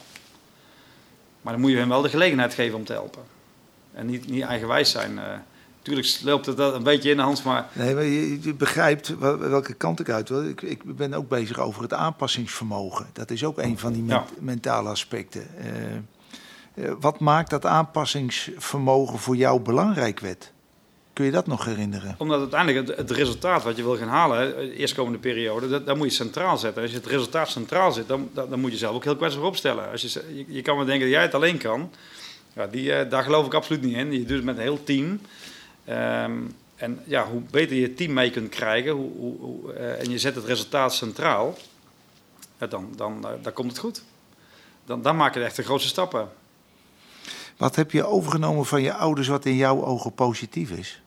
Maar 1.44 1.52
dan 1.52 1.62
moet 1.62 1.70
je 1.70 1.76
hem 1.76 1.88
wel 1.88 2.02
de 2.02 2.08
gelegenheid 2.08 2.54
geven 2.54 2.78
om 2.78 2.84
te 2.84 2.92
helpen. 2.92 3.22
En 3.92 4.06
niet, 4.06 4.28
niet 4.28 4.42
eigenwijs 4.42 4.90
zijn. 4.90 5.14
Natuurlijk 5.76 6.06
uh, 6.06 6.24
loopt 6.24 6.46
het 6.46 6.58
een 6.58 6.82
beetje 6.82 7.10
in 7.10 7.16
de 7.16 7.22
hand, 7.22 7.44
maar... 7.44 7.68
Nee, 7.72 7.94
maar 7.94 8.04
je, 8.04 8.42
je 8.42 8.54
begrijpt 8.54 9.18
welke 9.18 9.74
kant 9.74 10.00
ik 10.00 10.08
uit 10.08 10.28
wil. 10.28 10.48
Ik, 10.48 10.62
ik, 10.62 10.96
ben 10.96 11.14
ook 11.14 11.28
bezig 11.28 11.58
over 11.58 11.82
het 11.82 11.92
aanpassingsvermogen. 11.92 13.06
Dat 13.12 13.30
is 13.30 13.44
ook 13.44 13.58
een 13.58 13.78
van 13.78 13.92
die 13.92 14.04
ja. 14.04 14.24
mentale 14.38 14.88
aspecten. 14.88 15.46
Uh, 15.58 16.84
uh, 16.84 16.92
wat 17.00 17.20
maakt 17.20 17.50
dat 17.50 17.66
aanpassingsvermogen 17.66 19.18
voor 19.18 19.36
jou 19.36 19.60
belangrijk 19.60 20.20
werd? 20.20 20.52
Kun 21.14 21.24
je 21.24 21.30
dat 21.30 21.46
nog 21.46 21.64
herinneren? 21.64 22.14
Omdat 22.18 22.40
uiteindelijk 22.40 22.88
het, 22.88 22.96
het 22.96 23.10
resultaat 23.10 23.62
wat 23.62 23.76
je 23.76 23.82
wil 23.82 23.96
gaan 23.96 24.08
halen, 24.08 24.56
de 24.56 24.76
eerstkomende 24.76 25.18
periode, 25.18 25.68
dat, 25.68 25.86
dat, 25.86 25.96
moet 25.96 26.06
je 26.06 26.14
centraal 26.14 26.58
zetten. 26.58 26.82
Als 26.82 26.90
je 26.90 26.96
het 26.96 27.06
resultaat 27.06 27.48
centraal 27.48 27.92
zet, 27.92 28.08
dan, 28.08 28.30
dan, 28.32 28.48
dan 28.48 28.60
moet 28.60 28.70
je 28.70 28.76
zelf 28.76 28.94
ook 28.94 29.04
heel 29.04 29.16
kwetsbaar 29.16 29.44
opstellen. 29.44 29.90
Als 29.90 30.02
je, 30.02 30.22
je, 30.34 30.44
je, 30.48 30.62
kan 30.62 30.76
wel 30.76 30.84
denken 30.84 31.04
dat 31.04 31.14
jij 31.14 31.22
het 31.22 31.34
alleen 31.34 31.58
kan. 31.58 31.90
Ja, 32.52 32.66
die, 32.66 32.90
uh, 32.90 33.10
daar 33.10 33.22
geloof 33.22 33.46
ik 33.46 33.54
absoluut 33.54 33.82
niet 33.82 33.96
in. 33.96 34.12
Je 34.12 34.18
doet 34.18 34.36
het 34.36 34.44
met 34.44 34.56
een 34.56 34.62
heel 34.62 34.84
team. 34.84 35.20
Um, 35.88 36.54
en 36.76 37.00
ja, 37.04 37.26
hoe 37.26 37.40
beter 37.50 37.76
je 37.76 37.82
het 37.82 37.96
team 37.96 38.12
mee 38.12 38.30
kunt 38.30 38.48
krijgen 38.48 38.92
hoe, 38.92 39.10
hoe, 39.16 39.38
hoe, 39.40 39.74
uh, 39.74 40.00
en 40.00 40.10
je 40.10 40.18
zet 40.18 40.34
het 40.34 40.44
resultaat 40.44 40.94
centraal, 40.94 41.54
dan, 42.68 42.92
dan, 42.96 43.18
uh, 43.24 43.30
dan 43.42 43.52
komt 43.52 43.70
het 43.70 43.78
goed. 43.78 44.02
Dan, 44.84 45.02
dan 45.02 45.16
maak 45.16 45.34
je 45.34 45.44
echt 45.44 45.56
de 45.56 45.62
grootste 45.62 45.88
stappen. 45.88 46.28
Wat 47.56 47.76
heb 47.76 47.90
je 47.90 48.04
overgenomen 48.04 48.66
van 48.66 48.82
je 48.82 48.94
ouders 48.94 49.28
wat 49.28 49.44
in 49.44 49.56
jouw 49.56 49.84
ogen 49.84 50.12
positief 50.12 50.70
is? 50.70 51.02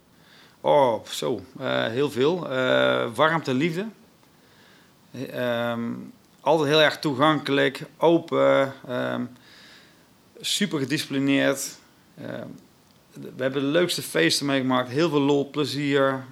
Oh, 0.61 1.05
zo. 1.05 1.41
Uh, 1.59 1.85
heel 1.85 2.11
veel. 2.11 2.51
Uh, 2.51 3.15
warmte, 3.15 3.53
liefde. 3.53 3.85
Um, 5.35 6.13
altijd 6.41 6.69
heel 6.69 6.81
erg 6.81 6.99
toegankelijk, 6.99 7.83
open, 7.97 8.73
um, 8.89 9.29
super 10.39 10.79
gedisciplineerd. 10.79 11.77
Um, 12.21 12.55
we 13.35 13.43
hebben 13.43 13.61
de 13.61 13.67
leukste 13.67 14.01
feesten 14.01 14.45
meegemaakt, 14.45 14.89
heel 14.89 15.09
veel 15.09 15.21
lol, 15.21 15.49
plezier. 15.49 16.23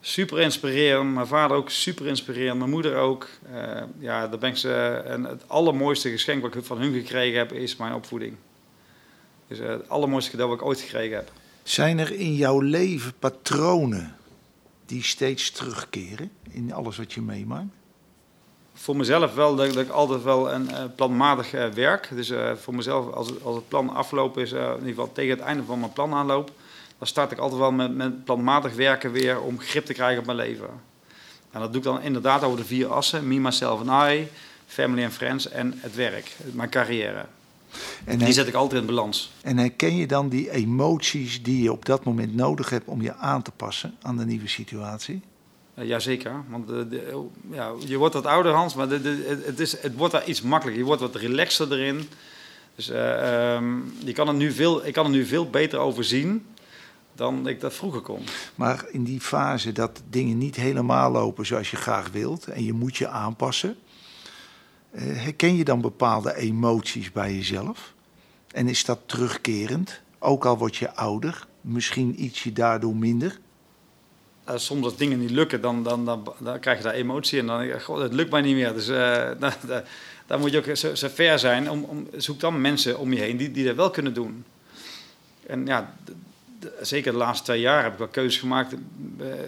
super 0.00 0.40
inspirerend. 0.40 1.14
Mijn 1.14 1.26
vader 1.26 1.56
ook 1.56 1.70
super 1.70 2.06
inspirerend. 2.06 2.58
Mijn 2.58 2.70
moeder 2.70 2.96
ook. 2.96 3.28
Ja, 3.98 4.28
daar 4.28 4.38
ben 4.38 4.50
ik 4.50 4.56
ze, 4.56 5.02
en 5.06 5.24
het 5.24 5.42
allermooiste 5.46 6.10
geschenk 6.10 6.42
wat 6.42 6.54
ik 6.54 6.64
van 6.64 6.78
hun 6.78 6.92
gekregen 6.92 7.38
heb, 7.38 7.52
is 7.52 7.76
mijn 7.76 7.94
opvoeding. 7.94 8.36
Dus 9.48 9.60
uh, 9.60 9.68
het 9.68 9.88
allermooiste 9.88 10.30
cadeau 10.30 10.50
wat 10.50 10.60
ik 10.60 10.66
ooit 10.66 10.80
gekregen 10.80 11.16
heb. 11.16 11.30
Zijn 11.62 11.98
er 11.98 12.12
in 12.12 12.34
jouw 12.34 12.60
leven 12.60 13.12
patronen 13.18 14.16
die 14.86 15.02
steeds 15.02 15.50
terugkeren 15.50 16.30
in 16.50 16.72
alles 16.72 16.96
wat 16.96 17.12
je 17.12 17.20
meemaakt? 17.20 17.68
Voor 18.74 18.96
mezelf 18.96 19.34
wel 19.34 19.56
dat, 19.56 19.76
ik 19.76 19.88
altijd 19.88 20.22
wel 20.22 20.52
een 20.52 20.68
uh, 20.70 20.84
planmatig 20.96 21.54
uh, 21.54 21.66
werk. 21.68 22.08
Dus 22.14 22.30
uh, 22.30 22.52
voor 22.54 22.74
mezelf, 22.74 23.12
als 23.12 23.28
het, 23.28 23.42
als 23.42 23.56
het 23.56 23.68
plan 23.68 23.94
afgelopen 23.94 24.42
is, 24.42 24.52
in 24.52 24.58
ieder 24.58 24.88
geval 24.88 25.12
tegen 25.12 25.30
het 25.30 25.40
einde 25.40 25.64
van 25.64 25.80
mijn 25.80 25.92
plan 25.92 26.14
aanloop, 26.14 26.50
dan 26.98 27.06
start 27.06 27.32
ik 27.32 27.38
altijd 27.38 27.60
wel 27.60 27.72
met, 27.72 27.94
met 27.94 28.24
planmatig 28.24 28.74
werken 28.74 29.12
weer 29.12 29.40
om 29.40 29.60
grip 29.60 29.84
te 29.84 29.92
krijgen 29.92 30.18
op 30.18 30.26
mijn 30.26 30.36
leven. 30.36 30.68
En 31.50 31.60
dat 31.60 31.68
doe 31.72 31.80
ik 31.80 31.86
dan 31.86 32.02
inderdaad 32.02 32.42
over 32.42 32.58
de 32.58 32.64
vier 32.64 32.92
assen: 32.92 33.28
me, 33.28 33.38
myself 33.38 33.80
en 33.80 34.12
I, 34.12 34.28
family 34.66 35.04
and 35.04 35.12
friends 35.12 35.48
en 35.48 35.74
het 35.76 35.94
werk, 35.94 36.36
mijn 36.52 36.70
carrière. 36.70 37.24
En 38.04 38.18
die 38.18 38.32
zet 38.32 38.48
ik 38.48 38.54
altijd 38.54 38.80
in 38.80 38.86
balans. 38.86 39.32
En 39.40 39.56
herken 39.56 39.96
je 39.96 40.06
dan 40.06 40.28
die 40.28 40.50
emoties 40.50 41.42
die 41.42 41.62
je 41.62 41.72
op 41.72 41.84
dat 41.84 42.04
moment 42.04 42.34
nodig 42.34 42.70
hebt 42.70 42.88
om 42.88 43.02
je 43.02 43.14
aan 43.14 43.42
te 43.42 43.50
passen 43.50 43.94
aan 44.02 44.16
de 44.16 44.24
nieuwe 44.24 44.48
situatie? 44.48 45.22
Uh, 45.78 45.86
Jazeker, 45.86 46.44
want 46.48 46.66
de, 46.66 46.88
de, 46.88 47.26
ja, 47.50 47.72
je 47.86 47.96
wordt 47.96 48.14
wat 48.14 48.26
ouder, 48.26 48.52
Hans, 48.52 48.74
maar 48.74 48.88
de, 48.88 49.40
het, 49.44 49.60
is, 49.60 49.80
het 49.80 49.96
wordt 49.96 50.12
daar 50.12 50.26
iets 50.26 50.42
makkelijker. 50.42 50.82
Je 50.82 50.88
wordt 50.88 51.02
wat 51.02 51.14
relaxer 51.14 51.72
erin. 51.72 52.08
Dus 52.74 52.90
uh, 52.90 53.54
um, 53.54 53.94
je 54.04 54.12
kan 54.12 54.28
er 54.28 54.34
nu 54.34 54.52
veel, 54.52 54.86
ik 54.86 54.92
kan 54.92 55.04
er 55.04 55.10
nu 55.10 55.26
veel 55.26 55.50
beter 55.50 55.78
overzien 55.78 56.46
dan 57.14 57.48
ik 57.48 57.60
dat 57.60 57.74
vroeger 57.74 58.00
kon. 58.00 58.24
Maar 58.54 58.84
in 58.90 59.04
die 59.04 59.20
fase 59.20 59.72
dat 59.72 60.02
dingen 60.10 60.38
niet 60.38 60.56
helemaal 60.56 61.10
lopen 61.10 61.46
zoals 61.46 61.70
je 61.70 61.76
graag 61.76 62.10
wilt 62.10 62.46
en 62.46 62.64
je 62.64 62.72
moet 62.72 62.96
je 62.96 63.08
aanpassen, 63.08 63.76
herken 65.00 65.56
je 65.56 65.64
dan 65.64 65.80
bepaalde 65.80 66.36
emoties 66.36 67.12
bij 67.12 67.34
jezelf? 67.34 67.92
En 68.52 68.68
is 68.68 68.84
dat 68.84 68.98
terugkerend? 69.06 70.00
Ook 70.18 70.44
al 70.44 70.58
word 70.58 70.76
je 70.76 70.94
ouder, 70.94 71.46
misschien 71.60 72.22
ietsje 72.24 72.52
daardoor 72.52 72.96
minder? 72.96 73.38
Uh, 74.48 74.56
soms 74.56 74.84
als 74.84 74.96
dingen 74.96 75.18
niet 75.18 75.30
lukken, 75.30 75.60
dan, 75.60 75.84
dan, 75.84 76.04
dan, 76.04 76.60
krijg 76.60 76.78
je 76.78 76.84
daar 76.84 76.94
emotie 76.94 77.38
en 77.38 77.46
dan 77.46 77.80
god, 77.80 77.98
het 77.98 78.12
lukt 78.12 78.30
mij 78.30 78.40
niet 78.40 78.54
meer. 78.54 78.74
Dus 78.74 78.88
uh, 78.98 79.30
dan 80.26 80.40
moet 80.40 80.50
je 80.50 80.58
ook 80.58 80.76
zo, 80.76 80.94
zo 80.94 81.36
zijn. 81.36 81.70
Om, 81.70 81.84
om, 81.84 82.08
zoek 82.16 82.40
dan 82.40 82.60
mensen 82.60 82.98
om 82.98 83.12
je 83.12 83.20
heen 83.20 83.36
die, 83.36 83.50
die 83.50 83.64
dat 83.64 83.76
wel 83.76 83.90
kunnen 83.90 84.14
doen. 84.14 84.44
En 85.46 85.66
ja, 85.66 85.94
zeker 86.80 87.12
de 87.12 87.18
laatste 87.18 87.44
twee 87.44 87.60
jaar 87.60 87.82
heb 87.82 87.92
ik 87.92 87.98
wel 87.98 88.08
keuzes 88.08 88.40
gemaakt 88.40 88.74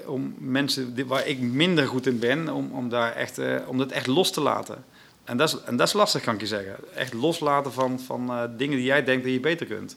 om 0.06 0.34
mensen 0.38 1.06
waar 1.06 1.26
ik 1.26 1.40
minder 1.40 1.86
goed 1.86 2.06
in 2.06 2.18
ben, 2.18 2.48
om, 2.48 2.70
om, 2.72 2.88
daar 2.88 3.12
echt, 3.12 3.40
om 3.66 3.78
dat 3.78 3.90
echt 3.90 4.06
los 4.06 4.32
te 4.32 4.40
laten. 4.40 4.84
En 5.24 5.36
dat, 5.36 5.48
is, 5.48 5.60
en 5.64 5.76
dat 5.76 5.86
is 5.86 5.92
lastig, 5.92 6.22
kan 6.22 6.34
ik 6.34 6.40
je 6.40 6.46
zeggen. 6.46 6.76
Echt 6.94 7.12
loslaten 7.12 7.72
van, 7.72 8.00
van 8.00 8.30
uh, 8.30 8.42
dingen 8.56 8.76
die 8.76 8.86
jij 8.86 9.04
denkt 9.04 9.24
dat 9.24 9.32
je 9.32 9.40
beter 9.40 9.66
kunt. 9.66 9.96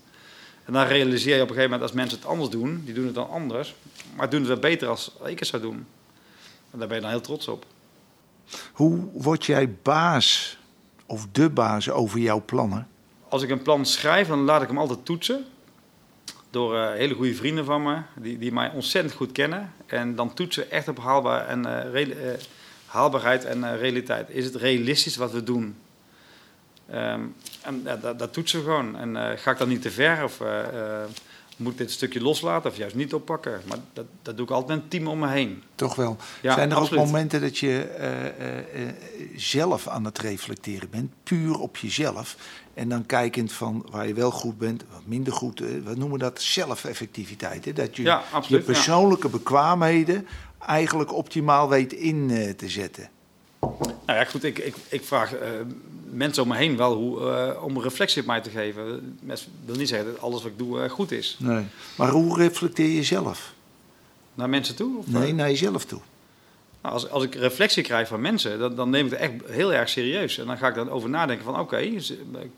En 0.65 0.73
dan 0.73 0.85
realiseer 0.85 1.35
je 1.35 1.41
op 1.41 1.49
een 1.49 1.55
gegeven 1.55 1.71
moment 1.71 1.81
als 1.81 1.91
mensen 1.91 2.17
het 2.17 2.27
anders 2.27 2.49
doen, 2.49 2.81
die 2.85 2.93
doen 2.93 3.05
het 3.05 3.15
dan 3.15 3.29
anders, 3.29 3.75
maar 4.15 4.29
doen 4.29 4.39
het 4.39 4.49
wel 4.49 4.59
beter 4.59 4.87
als 4.87 5.15
ik 5.25 5.39
het 5.39 5.47
zou 5.47 5.61
doen. 5.61 5.85
En 6.71 6.79
daar 6.79 6.87
ben 6.87 6.97
je 6.97 7.01
dan 7.01 7.11
heel 7.11 7.21
trots 7.21 7.47
op. 7.47 7.65
Hoe 8.73 9.07
word 9.13 9.45
jij 9.45 9.71
baas 9.81 10.57
of 11.05 11.27
de 11.31 11.49
baas 11.49 11.89
over 11.89 12.19
jouw 12.19 12.43
plannen? 12.45 12.87
Als 13.29 13.41
ik 13.41 13.49
een 13.49 13.61
plan 13.61 13.85
schrijf, 13.85 14.27
dan 14.27 14.39
laat 14.39 14.61
ik 14.61 14.67
hem 14.67 14.77
altijd 14.77 15.05
toetsen 15.05 15.45
door 16.49 16.75
uh, 16.75 16.91
hele 16.91 17.13
goede 17.13 17.33
vrienden 17.35 17.65
van 17.65 17.83
me, 17.83 18.01
die, 18.15 18.37
die 18.37 18.51
mij 18.51 18.71
ontzettend 18.71 19.15
goed 19.15 19.31
kennen. 19.31 19.73
En 19.85 20.15
dan 20.15 20.33
toetsen 20.33 20.71
echt 20.71 20.87
op 20.87 20.99
haalbaar 20.99 21.47
en, 21.47 21.65
uh, 21.93 22.07
uh, 22.07 22.33
haalbaarheid 22.87 23.45
en 23.45 23.77
realiteit. 23.77 24.29
Is 24.29 24.45
het 24.45 24.55
realistisch 24.55 25.15
wat 25.15 25.31
we 25.31 25.43
doen? 25.43 25.75
Um, 26.93 27.35
en 27.61 27.83
dat, 28.01 28.19
dat 28.19 28.33
toetsen 28.33 28.59
we 28.59 28.65
gewoon. 28.65 28.97
En 28.97 29.37
ga 29.37 29.51
ik 29.51 29.57
dan 29.57 29.67
niet 29.67 29.81
te 29.81 29.91
ver 29.91 30.23
of 30.23 30.41
moet 31.57 31.71
ik 31.71 31.77
dit 31.77 31.91
stukje 31.91 32.21
loslaten 32.21 32.71
of 32.71 32.77
juist 32.77 32.95
niet 32.95 33.13
oppakken? 33.13 33.61
Maar 33.65 33.77
dat, 33.93 34.05
dat 34.21 34.37
doe 34.37 34.45
ik 34.45 34.51
altijd 34.51 34.69
met 34.69 34.83
een 34.83 34.89
team 34.89 35.07
om 35.07 35.19
me 35.19 35.27
heen. 35.27 35.63
Toch 35.75 35.95
wel. 35.95 36.17
Ja, 36.41 36.53
Zijn 36.53 36.71
er 36.71 36.77
absoluut. 36.77 36.99
ook 36.99 37.05
momenten 37.05 37.41
dat 37.41 37.57
je 37.57 38.93
zelf 39.35 39.87
aan 39.87 40.05
het 40.05 40.19
reflecteren 40.19 40.89
bent, 40.89 41.11
puur 41.23 41.59
op 41.59 41.77
jezelf? 41.77 42.35
En 42.73 42.89
dan 42.89 43.05
kijkend 43.05 43.51
van 43.51 43.85
waar 43.91 44.07
je 44.07 44.13
wel 44.13 44.31
goed 44.31 44.57
bent, 44.57 44.83
wat 44.91 45.01
minder 45.05 45.33
goed. 45.33 45.59
We 45.59 45.93
noemen 45.95 46.19
dat 46.19 46.41
zelfeffectiviteit. 46.41 47.65
Hè? 47.65 47.73
Dat 47.73 47.95
je 47.95 48.03
ja, 48.03 48.23
absoluut, 48.31 48.65
je 48.65 48.71
persoonlijke 48.71 49.27
ja. 49.27 49.33
bekwaamheden 49.33 50.27
eigenlijk 50.59 51.13
optimaal 51.13 51.69
weet 51.69 51.93
in 51.93 52.29
uh, 52.29 52.49
te 52.49 52.69
zetten. 52.69 53.09
Nou 53.59 54.19
ja, 54.19 54.23
goed, 54.23 54.43
ik, 54.43 54.57
ik, 54.57 54.75
ik 54.89 55.03
vraag 55.03 55.33
uh, 55.33 55.39
mensen 56.11 56.43
om 56.43 56.49
me 56.49 56.55
heen 56.55 56.77
wel 56.77 56.95
hoe, 56.95 57.19
uh, 57.19 57.63
om 57.63 57.75
een 57.75 57.81
reflectie 57.81 58.21
op 58.21 58.27
mij 58.27 58.41
te 58.41 58.49
geven. 58.49 59.17
Dat 59.21 59.47
wil 59.65 59.75
niet 59.75 59.87
zeggen 59.87 60.11
dat 60.11 60.21
alles 60.21 60.41
wat 60.41 60.51
ik 60.51 60.57
doe 60.57 60.89
goed 60.89 61.11
is. 61.11 61.37
Nee. 61.39 61.65
Maar 61.97 62.09
hoe 62.09 62.37
reflecteer 62.37 62.89
je 62.89 63.03
zelf? 63.03 63.53
Naar 64.33 64.49
mensen 64.49 64.75
toe? 64.75 64.97
Of 64.97 65.07
nee, 65.07 65.33
naar 65.33 65.49
jezelf 65.49 65.85
toe. 65.85 65.99
Nou, 66.81 66.93
als, 66.93 67.09
als 67.09 67.23
ik 67.23 67.35
reflectie 67.35 67.83
krijg 67.83 68.07
van 68.07 68.21
mensen, 68.21 68.59
dan, 68.59 68.75
dan 68.75 68.89
neem 68.89 69.05
ik 69.05 69.11
het 69.11 69.19
echt 69.19 69.31
heel 69.45 69.73
erg 69.73 69.89
serieus. 69.89 70.37
En 70.37 70.45
dan 70.45 70.57
ga 70.57 70.67
ik 70.67 70.75
dan 70.75 70.89
over 70.89 71.09
nadenken 71.09 71.45
van 71.45 71.59
oké, 71.59 71.61
okay, 71.61 72.03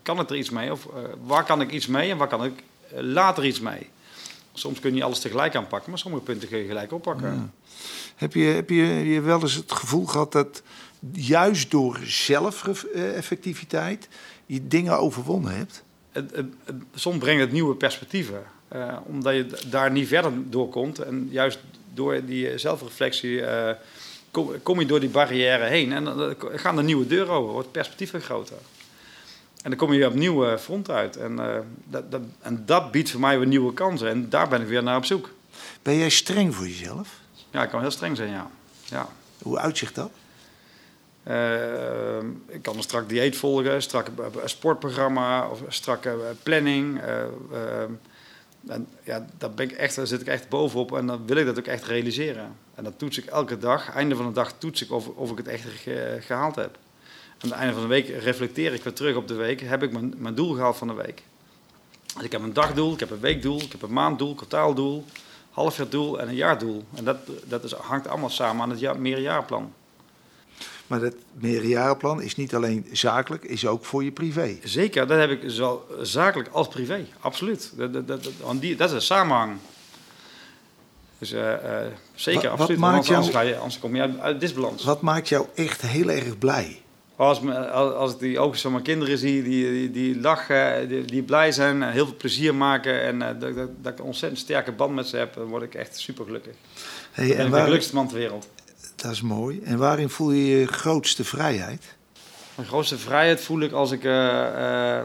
kan 0.02 0.18
het 0.18 0.30
er 0.30 0.36
iets 0.36 0.50
mee? 0.50 0.72
Of 0.72 0.88
waar 1.26 1.44
kan 1.44 1.60
ik 1.60 1.70
iets 1.70 1.86
mee 1.86 2.10
en 2.10 2.16
waar 2.16 2.28
kan 2.28 2.44
ik 2.44 2.62
later 2.90 3.44
iets 3.44 3.60
mee? 3.60 3.88
Soms 4.52 4.80
kun 4.80 4.88
je 4.88 4.94
niet 4.94 5.04
alles 5.04 5.18
tegelijk 5.18 5.54
aanpakken, 5.54 5.90
maar 5.90 5.98
sommige 5.98 6.22
punten 6.22 6.48
kun 6.48 6.58
je 6.58 6.66
gelijk 6.66 6.92
oppakken. 6.92 7.34
Ja. 7.34 7.50
Heb, 8.16 8.34
je, 8.34 8.44
heb 8.44 8.70
je, 8.70 8.84
je 8.84 9.20
wel 9.20 9.40
eens 9.40 9.54
het 9.54 9.72
gevoel 9.72 10.06
gehad 10.06 10.32
dat 10.32 10.62
juist 11.12 11.70
door 11.70 12.00
zelfeffectiviteit 12.04 14.08
je 14.46 14.66
dingen 14.66 14.98
overwonnen 14.98 15.56
hebt? 15.56 15.82
Soms 16.94 17.18
brengt 17.18 17.40
het 17.40 17.52
nieuwe 17.52 17.74
perspectieven. 17.74 18.42
Uh, 18.72 18.96
omdat 19.04 19.34
je 19.34 19.46
daar 19.66 19.90
niet 19.90 20.08
verder 20.08 20.32
door 20.50 20.68
komt. 20.68 20.98
En 20.98 21.28
juist 21.30 21.58
door 21.94 22.24
die 22.24 22.58
zelfreflectie 22.58 23.42
kom, 24.30 24.62
kom 24.62 24.80
je 24.80 24.86
door 24.86 25.00
die 25.00 25.08
barrière 25.08 25.64
heen 25.64 25.92
en 25.92 26.04
dan 26.04 26.34
gaan 26.38 26.78
er 26.78 26.84
nieuwe 26.84 27.06
deuren 27.06 27.34
open, 27.34 27.52
wordt 27.52 27.66
het 27.66 27.76
perspectief 27.76 28.24
groter. 28.24 28.56
En 29.62 29.70
dan 29.70 29.78
kom 29.78 29.92
je 29.92 29.98
weer 29.98 30.08
op 30.08 30.14
nieuwe 30.14 30.58
front 30.58 30.90
uit. 30.90 31.16
En, 31.16 31.32
uh, 31.32 31.56
dat, 31.84 32.10
dat, 32.10 32.20
en 32.40 32.62
dat 32.66 32.90
biedt 32.90 33.10
voor 33.10 33.20
mij 33.20 33.38
weer 33.38 33.46
nieuwe 33.46 33.74
kansen. 33.74 34.08
En 34.08 34.28
daar 34.28 34.48
ben 34.48 34.60
ik 34.60 34.66
weer 34.66 34.82
naar 34.82 34.96
op 34.96 35.04
zoek. 35.04 35.30
Ben 35.82 35.96
jij 35.96 36.10
streng 36.10 36.54
voor 36.54 36.66
jezelf? 36.66 37.20
Ja, 37.50 37.62
ik 37.62 37.68
kan 37.68 37.80
heel 37.80 37.90
streng 37.90 38.16
zijn, 38.16 38.30
ja. 38.30 38.50
ja. 38.84 39.08
Hoe 39.42 39.58
uitzicht 39.58 39.94
dat? 39.94 40.10
Uh, 41.28 42.18
ik 42.46 42.62
kan 42.62 42.76
een 42.76 42.82
strak 42.82 43.08
dieet 43.08 43.36
volgen, 43.36 43.82
strak 43.82 44.06
sportprogramma 44.44 45.48
of 45.48 45.60
strakke 45.68 46.16
planning. 46.42 47.00
Uh, 47.02 47.82
en 48.66 48.86
ja, 49.04 49.26
daar, 49.38 49.50
ben 49.50 49.70
ik 49.70 49.76
echt, 49.76 49.96
daar 49.96 50.06
zit 50.06 50.20
ik 50.20 50.26
echt 50.26 50.48
bovenop 50.48 50.96
en 50.96 51.06
dan 51.06 51.26
wil 51.26 51.36
ik 51.36 51.46
dat 51.46 51.58
ook 51.58 51.66
echt 51.66 51.84
realiseren. 51.84 52.56
En 52.74 52.84
dat 52.84 52.98
toets 52.98 53.18
ik 53.18 53.26
elke 53.26 53.58
dag. 53.58 53.94
Einde 53.94 54.16
van 54.16 54.26
de 54.26 54.32
dag 54.32 54.52
toets 54.58 54.82
ik 54.82 54.90
of, 54.90 55.08
of 55.08 55.30
ik 55.30 55.36
het 55.36 55.48
echt 55.48 55.64
ge, 55.64 56.16
gehaald 56.20 56.56
heb. 56.56 56.78
Aan 57.42 57.48
het 57.48 57.58
einde 57.58 57.72
van 57.72 57.82
de 57.82 57.88
week 57.88 58.08
reflecteer 58.08 58.72
ik 58.72 58.82
weer 58.82 58.92
terug 58.92 59.16
op 59.16 59.28
de 59.28 59.34
week. 59.34 59.60
Heb 59.60 59.82
ik 59.82 59.92
mijn, 59.92 60.14
mijn 60.16 60.34
doel 60.34 60.54
gehaald 60.54 60.76
van 60.76 60.88
de 60.88 60.94
week? 60.94 61.22
Dus 62.14 62.24
ik 62.24 62.32
heb 62.32 62.42
een 62.42 62.52
dagdoel, 62.52 62.92
ik 62.92 63.00
heb 63.00 63.10
een 63.10 63.20
weekdoel, 63.20 63.60
ik 63.60 63.72
heb 63.72 63.82
een 63.82 63.92
maanddoel, 63.92 64.34
kwartaaldoel, 64.34 65.04
halfjaardoel 65.50 66.20
en 66.20 66.28
een 66.28 66.34
jaardoel. 66.34 66.84
En 66.94 67.04
dat, 67.04 67.16
dat 67.44 67.64
is, 67.64 67.72
hangt 67.72 68.08
allemaal 68.08 68.30
samen 68.30 68.62
aan 68.62 68.70
het 68.70 68.80
jaar, 68.80 69.00
meerjarenplan. 69.00 69.72
Maar 70.86 71.00
dat 71.00 71.14
meerjarenplan 71.32 72.22
is 72.22 72.36
niet 72.36 72.54
alleen 72.54 72.86
zakelijk, 72.92 73.44
is 73.44 73.66
ook 73.66 73.84
voor 73.84 74.04
je 74.04 74.12
privé. 74.12 74.58
Zeker, 74.64 75.06
dat 75.06 75.18
heb 75.18 75.30
ik 75.30 75.42
zowel 75.46 75.86
zakelijk 76.00 76.48
als 76.52 76.68
privé, 76.68 77.06
absoluut. 77.20 77.72
Dat, 77.76 77.92
dat, 77.92 78.06
dat, 78.06 78.32
die, 78.60 78.76
dat 78.76 78.88
is 78.88 78.94
een 78.94 79.02
samenhang. 79.02 79.56
Dus 81.18 81.32
uh, 81.32 81.40
uh, 81.40 81.56
zeker, 82.14 82.50
wat, 82.50 82.50
absoluut. 82.50 82.80
Wat 82.80 82.90
maakt 82.90 83.06
jou, 83.06 83.24
anders, 83.24 83.48
je, 83.48 83.56
anders 83.56 83.78
kom 83.78 83.94
je 83.96 84.02
uit, 84.02 84.18
uit 84.18 84.40
disbalans. 84.40 84.84
Wat 84.84 85.00
maakt 85.00 85.28
jou 85.28 85.46
echt 85.54 85.82
heel 85.82 86.10
erg 86.10 86.38
blij? 86.38 86.82
Als, 87.20 87.40
als, 87.72 88.12
ik 88.12 88.18
die 88.18 88.38
oogjes 88.38 88.60
van 88.60 88.72
mijn 88.72 88.84
kinderen 88.84 89.18
zie, 89.18 89.42
die, 89.42 89.70
die, 89.70 89.90
die 89.90 90.20
lachen, 90.20 90.88
die, 90.88 91.04
die, 91.04 91.22
blij 91.22 91.52
zijn, 91.52 91.82
heel 91.82 92.06
veel 92.06 92.16
plezier 92.16 92.54
maken 92.54 93.02
en 93.02 93.14
uh, 93.14 93.26
dat, 93.26 93.54
dat, 93.54 93.68
dat, 93.82 93.92
ik 93.92 93.98
een 93.98 94.04
ontzettend 94.04 94.40
sterke 94.40 94.72
band 94.72 94.94
met 94.94 95.06
ze 95.06 95.16
heb, 95.16 95.34
dan 95.34 95.46
word 95.46 95.62
ik 95.62 95.74
echt 95.74 95.98
super 95.98 96.24
gelukkig. 96.24 96.54
Hey, 97.12 97.30
en 97.30 97.36
ben 97.36 97.44
ik 97.44 97.50
waar... 97.50 97.58
de 97.58 97.64
gelukkigste 97.64 97.94
man 97.94 98.08
ter 98.08 98.16
wereld. 98.16 98.48
Dat 98.96 99.10
is 99.10 99.20
mooi. 99.20 99.60
En 99.64 99.78
waarin 99.78 100.08
voel 100.08 100.30
je 100.30 100.58
je 100.58 100.66
grootste 100.66 101.24
vrijheid? 101.24 101.94
Mijn 102.54 102.68
grootste 102.68 102.98
vrijheid 102.98 103.40
voel 103.40 103.60
ik 103.60 103.72
als 103.72 103.90
ik 103.90 104.04
uh, 104.04 104.12
uh, 104.12 105.02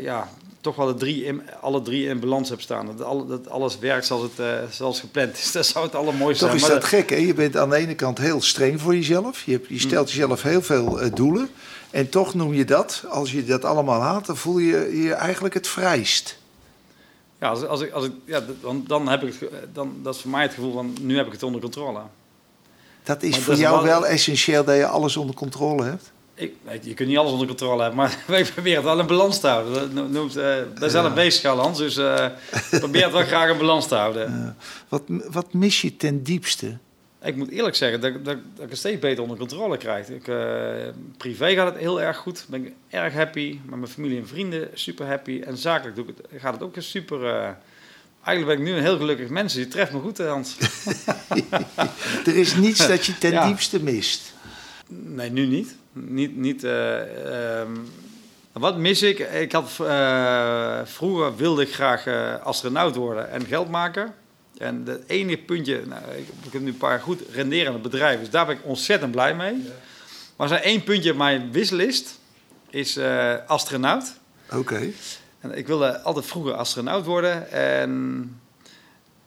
ja, 0.00 0.28
toch 0.60 0.76
wel 0.76 0.86
de 0.86 0.94
drie 0.94 1.24
in, 1.24 1.42
alle 1.60 1.82
drie 1.82 2.06
in 2.06 2.20
balans 2.20 2.48
heb 2.48 2.60
staan. 2.60 2.96
Dat, 2.96 3.28
dat 3.28 3.48
alles 3.48 3.78
werkt 3.78 4.06
zoals 4.06 4.22
het 4.22 4.38
uh, 4.40 4.54
zoals 4.70 5.00
gepland 5.00 5.36
is. 5.36 5.52
Dat 5.60 5.66
zou 5.66 5.84
het 5.84 5.94
allermooiste 5.94 6.44
zijn. 6.44 6.58
Toch 6.58 6.68
is 6.68 6.72
dat, 6.72 6.80
dat 6.80 6.90
gek, 6.90 7.10
hè? 7.10 7.16
Je 7.16 7.34
bent 7.34 7.56
aan 7.56 7.70
de 7.70 7.76
ene 7.76 7.94
kant 7.94 8.18
heel 8.18 8.42
streng 8.42 8.80
voor 8.80 8.94
jezelf. 8.94 9.42
Je, 9.42 9.52
hebt, 9.52 9.66
je 9.68 9.78
stelt 9.78 10.06
mm. 10.06 10.14
jezelf 10.14 10.42
heel 10.42 10.62
veel 10.62 11.14
doelen. 11.14 11.48
En 11.90 12.08
toch 12.08 12.34
noem 12.34 12.54
je 12.54 12.64
dat, 12.64 13.04
als 13.08 13.32
je 13.32 13.44
dat 13.44 13.64
allemaal 13.64 14.00
haalt, 14.00 14.26
dan 14.26 14.36
voel 14.36 14.58
je 14.58 15.02
je 15.02 15.14
eigenlijk 15.14 15.54
het 15.54 15.68
vrijst. 15.68 16.38
Ja, 17.40 17.48
als, 17.48 17.66
als 17.66 17.80
ik, 17.80 17.92
als 17.92 18.04
ik, 18.04 18.12
ja 18.24 18.42
dan, 18.60 18.84
dan 18.86 19.08
heb 19.08 19.22
ik 19.22 19.34
het, 19.40 19.74
dan, 19.74 19.96
dat 20.02 20.14
is 20.14 20.20
voor 20.20 20.30
mij 20.30 20.42
het 20.42 20.54
gevoel 20.54 20.72
van 20.72 20.96
nu 21.00 21.16
heb 21.16 21.26
ik 21.26 21.32
het 21.32 21.42
onder 21.42 21.60
controle. 21.60 22.00
Dat 23.02 23.22
is 23.22 23.30
Maar 23.30 23.40
voor 23.40 23.46
dat 23.48 23.62
is 23.62 23.68
jou 23.68 23.82
wel- 23.84 24.00
wel 24.00 24.06
essentieel 24.06 24.64
dat 24.64 24.76
je 24.76 24.86
alles 24.86 25.16
onder 25.16 25.34
controle 25.34 25.84
hebt. 25.84 26.12
Ik, 26.40 26.54
je 26.82 26.94
kunt 26.94 27.08
niet 27.08 27.18
alles 27.18 27.32
onder 27.32 27.46
controle 27.46 27.80
hebben, 27.82 27.96
maar 27.98 28.18
ik 28.40 28.50
probeer 28.52 28.74
het 28.74 28.84
wel 28.84 28.98
in 29.00 29.06
balans 29.06 29.40
te 29.40 29.46
houden. 29.46 29.72
Dat 29.74 29.92
no- 29.92 30.06
noemt, 30.08 30.36
eh 30.36 30.54
ben 30.78 30.90
zelf 30.90 31.14
bezig, 31.14 31.42
Hans, 31.42 31.78
dus 31.78 31.96
eh, 31.96 32.26
ik 32.70 32.78
probeer 32.78 33.02
het 33.02 33.12
wel 33.12 33.22
graag 33.24 33.50
in 33.50 33.58
balans 33.58 33.88
te 33.88 33.94
houden. 33.94 34.56
Wat, 34.88 35.02
wat 35.30 35.52
mis 35.52 35.80
je 35.80 35.96
ten 35.96 36.22
diepste? 36.22 36.76
Ik 37.22 37.36
moet 37.36 37.50
eerlijk 37.50 37.76
zeggen 37.76 38.00
dat, 38.00 38.12
dat, 38.12 38.24
dat 38.54 38.64
ik 38.64 38.70
het 38.70 38.78
steeds 38.78 38.98
beter 39.00 39.22
onder 39.22 39.38
controle 39.38 39.76
krijg. 39.76 40.08
Ik, 40.08 40.28
eh, 40.28 40.36
privé 41.16 41.54
gaat 41.54 41.72
het 41.72 41.80
heel 41.82 42.00
erg 42.00 42.16
goed. 42.16 42.44
Ben 42.48 42.64
ik 42.64 42.72
erg 42.88 43.14
happy. 43.14 43.58
Met 43.66 43.78
mijn 43.78 43.90
familie 43.92 44.18
en 44.18 44.26
vrienden 44.28 44.68
super 44.74 45.06
happy. 45.06 45.40
En 45.44 45.56
zakelijk 45.56 45.96
doe 45.96 46.06
ik 46.06 46.14
het, 46.16 46.40
gaat 46.40 46.52
het 46.52 46.62
ook 46.62 46.74
super... 46.78 47.24
eh, 47.26 47.48
eigenlijk 48.24 48.46
ben 48.46 48.66
ik 48.66 48.72
nu 48.72 48.78
een 48.78 48.84
heel 48.84 48.96
gelukkig 48.96 49.28
mens. 49.28 49.54
Je 49.54 49.68
treft 49.68 49.92
me 49.92 50.00
goed, 50.00 50.18
Hans. 50.18 50.56
Er 52.26 52.36
is 52.36 52.54
niets 52.56 52.86
dat 52.88 53.06
je 53.06 53.18
ten 53.18 53.30
Ja. 53.32 53.46
diepste 53.46 53.82
mist. 53.82 54.32
Nee, 54.88 55.30
nu 55.30 55.46
niet. 55.46 55.76
Niet, 55.92 56.36
niet 56.36 56.64
eh, 56.64 57.60
ehm, 57.60 57.76
wat 58.52 58.76
mis 58.76 59.02
ik? 59.02 59.18
Ik 59.18 59.52
had, 59.52 59.70
eh, 59.80 60.80
vroeger 60.84 61.36
wilde 61.36 61.62
ik 61.62 61.74
graag 61.74 62.06
eh, 62.06 62.42
astronaut 62.42 62.96
worden 62.96 63.30
en 63.30 63.46
geld 63.46 63.68
maken. 63.68 64.14
En 64.58 64.82
het 64.86 65.02
enige 65.06 65.42
puntje, 65.42 65.82
nou, 65.86 66.02
ik, 66.16 66.28
ik 66.44 66.52
heb 66.52 66.62
nu 66.62 66.68
een 66.68 66.76
paar 66.76 67.00
goed 67.00 67.22
renderende 67.32 67.78
bedrijven, 67.78 68.20
dus 68.20 68.30
daar 68.30 68.46
ben 68.46 68.56
ik 68.56 68.64
ontzettend 68.64 69.10
blij 69.10 69.34
mee. 69.34 69.68
Maar 70.36 70.50
er 70.50 70.58
is 70.58 70.64
één 70.64 70.84
puntje 70.84 71.10
op 71.10 71.16
mijn 71.16 71.52
wishlist, 71.52 72.18
is 72.70 72.98
astronaut. 73.46 74.14
Oké. 74.52 74.90
En 75.40 75.56
ik 75.56 75.66
wilde 75.66 76.00
altijd 76.00 76.26
vroeger 76.26 76.54
astronaut 76.54 77.04
worden. 77.04 77.50
En 77.50 78.40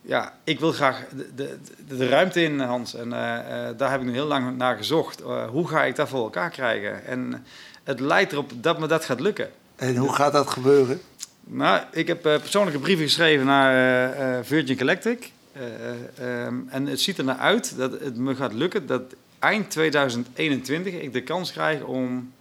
ja, 0.06 0.34
ik 0.44 0.60
wil 0.60 0.72
graag 0.72 1.06
de, 1.10 1.28
de, 1.36 1.58
de, 1.98 2.08
ruimte 2.08 2.44
in, 2.44 2.60
Hans. 2.60 2.96
En 2.96 3.13
eh, 3.13 3.68
eh, 3.68 3.78
daar 3.78 3.92
heb 3.92 4.00
ik 4.00 4.06
nu 4.06 4.13
heel 4.13 4.26
lang 4.26 4.58
naar 4.58 4.78
gezocht. 4.78 5.22
Eh, 5.22 5.50
hoe 5.50 5.68
ga 5.68 5.84
ik 5.84 5.96
dat 5.96 6.10
voor 6.10 6.24
elkaar 6.24 6.50
krijgen? 6.50 7.06
En 7.06 7.46
het 7.84 8.00
lijkt 8.00 8.32
erop 8.32 8.52
dat 8.56 8.80
me 8.80 8.88
dat 8.88 9.06
gaat 9.06 9.20
lukken. 9.20 9.50
En 9.76 9.96
hoe 9.96 10.13
gaat 10.13 10.34
dat 10.34 10.50
gebeuren? 10.50 11.02
Nou, 11.44 11.82
ik 11.92 12.08
heb 12.08 12.22
persoonlijke 12.22 12.80
brieven 12.80 13.06
geschreven 13.06 13.46
naar 13.46 14.46
Virgin 14.46 14.78
Galactic. 14.78 15.32
Eh, 15.54 15.63
eh, 15.63 16.46
ehm, 16.46 16.56
en 16.68 16.86
het 16.86 17.02
ziet 17.02 17.18
er 17.18 17.24
naar 17.24 17.38
uit 17.38 17.78
dat 17.78 17.92
het 17.92 18.18
me 18.18 18.36
gaat 18.36 18.54
lukken 18.54 18.86
dat 18.88 19.02
eind 19.39 19.70
2021 19.70 20.94
ik 20.94 21.13
de 21.13 21.24
kans 21.24 21.52
krijg 21.52 21.84
om 21.84 22.34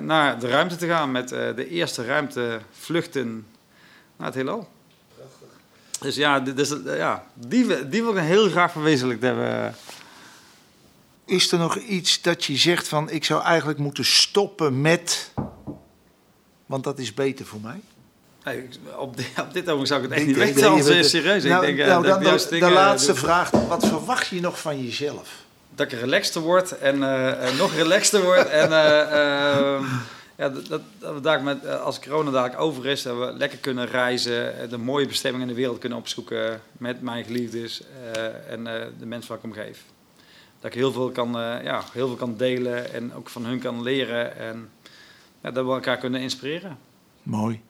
naar 0.00 0.38
de 0.40 0.48
ruimte 0.48 0.76
te 0.76 0.86
gaan 0.86 1.10
met 1.10 1.28
de 1.28 1.68
eerste 1.68 2.04
ruimtevluchten 2.04 3.46
naar 4.16 4.26
het 4.26 4.34
heelal. 4.34 4.68
Dus 6.00 6.14
ja, 6.16 6.42
is, 6.56 6.70
eh, 6.84 6.96
ja 6.96 7.24
die, 7.34 7.64
wil- 7.64 7.88
die 7.90 8.02
wil 8.02 8.16
ik 8.16 8.22
heel 8.22 8.48
graag 8.50 8.72
verwezenlijkt 8.72 9.22
hebben. 9.22 9.74
Is 11.24 11.52
er 11.52 11.58
nog 11.58 11.76
iets 11.76 12.22
dat 12.22 12.44
je 12.44 12.56
zegt 12.56 12.88
van 12.88 13.10
ik 13.10 13.24
zou 13.24 13.42
eigenlijk 13.42 13.78
moeten 13.78 14.04
stoppen 14.04 14.80
met... 14.80 15.30
Want 16.66 16.84
dat 16.84 16.98
is 16.98 17.14
beter 17.14 17.46
voor 17.46 17.60
mij. 17.60 17.80
Ik- 18.54 18.78
op, 18.98 19.16
dit, 19.16 19.26
op 19.40 19.52
dit 19.52 19.62
ogenblik 19.64 19.86
zou 19.86 20.02
ik 20.02 20.08
het 20.08 20.18
echt 20.18 20.26
niet 20.26 20.36
weten, 20.36 20.74
je- 20.76 20.94
eh, 20.94 21.02
serieus. 21.04 21.44
Nou, 21.44 21.66
ik 21.66 21.76
denk, 21.76 21.78
eh, 21.78 21.86
nou, 21.86 22.06
dat 22.06 22.22
dan 22.22 22.34
ik 22.34 22.38
de, 22.38 22.44
de 22.44 22.50
dingen 22.50 22.72
laatste 22.72 23.14
vraag. 23.14 23.50
Wat 23.50 23.86
verwacht 23.86 24.26
je 24.26 24.40
nog 24.40 24.60
van 24.60 24.82
jezelf? 24.84 25.28
dat 25.74 25.92
ik 25.92 25.98
relaxter 26.00 26.40
word 26.40 26.78
en 26.78 27.02
eh, 27.02 27.48
eh, 27.48 27.58
nog 27.58 27.74
relaxter 27.74 28.22
word. 28.22 28.48
En 28.48 28.72
eh, 28.72 29.00
ehm, 29.74 29.84
ja, 30.36 30.48
dat, 30.48 30.68
dat, 30.68 31.14
we 31.14 31.20
daar 31.20 31.42
met, 31.42 31.64
eh, 31.64 31.80
als 31.80 32.00
corona 32.00 32.30
dadelijk 32.30 32.60
over 32.60 32.86
is, 32.86 33.02
dat 33.02 33.18
we 33.18 33.32
lekker 33.36 33.58
kunnen 33.58 33.86
reizen, 33.86 34.60
eh, 34.60 34.70
de 34.70 34.78
mooie 34.78 35.06
bestemmingen 35.06 35.48
in 35.48 35.54
de 35.54 35.60
wereld 35.60 35.78
kunnen 35.78 35.98
opzoeken 35.98 36.60
met 36.78 37.02
mijn 37.02 37.24
geliefdes 37.24 37.82
eh, 38.12 38.52
en 38.52 38.64
de 38.98 39.06
mensen 39.06 39.28
waar 39.28 39.38
ik 39.38 39.44
om 39.44 39.52
geef. 39.52 39.84
Dat 40.60 40.70
ik 40.70 40.78
heel 40.78 40.92
veel, 40.92 41.10
kan, 41.10 41.30
ja, 41.62 41.82
heel 41.92 42.06
veel 42.06 42.16
kan 42.16 42.36
delen 42.36 42.92
en 42.92 43.14
ook 43.14 43.28
van 43.28 43.44
hun 43.44 43.58
kan 43.58 43.82
leren 43.82 44.36
en 44.38 44.68
dat 45.40 45.66
we 45.66 45.72
elkaar 45.72 45.98
kunnen 45.98 46.20
inspireren. 46.20 46.78
Mooi. 47.22 47.60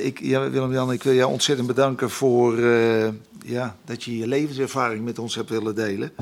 Ik, 0.00 0.20
ja, 0.20 0.50
Willem-Jan, 0.50 0.92
ik 0.92 1.02
wil 1.02 1.14
jou 1.14 1.32
ontzettend 1.32 1.68
bedanken 1.68 2.10
voor 2.10 2.60
ja, 3.44 3.76
dat 3.84 4.04
je 4.04 4.18
je 4.18 4.26
levenservaring 4.26 5.04
met 5.04 5.18
ons 5.18 5.34
hebt 5.34 5.50
willen 5.50 5.74
delen. 5.74 6.12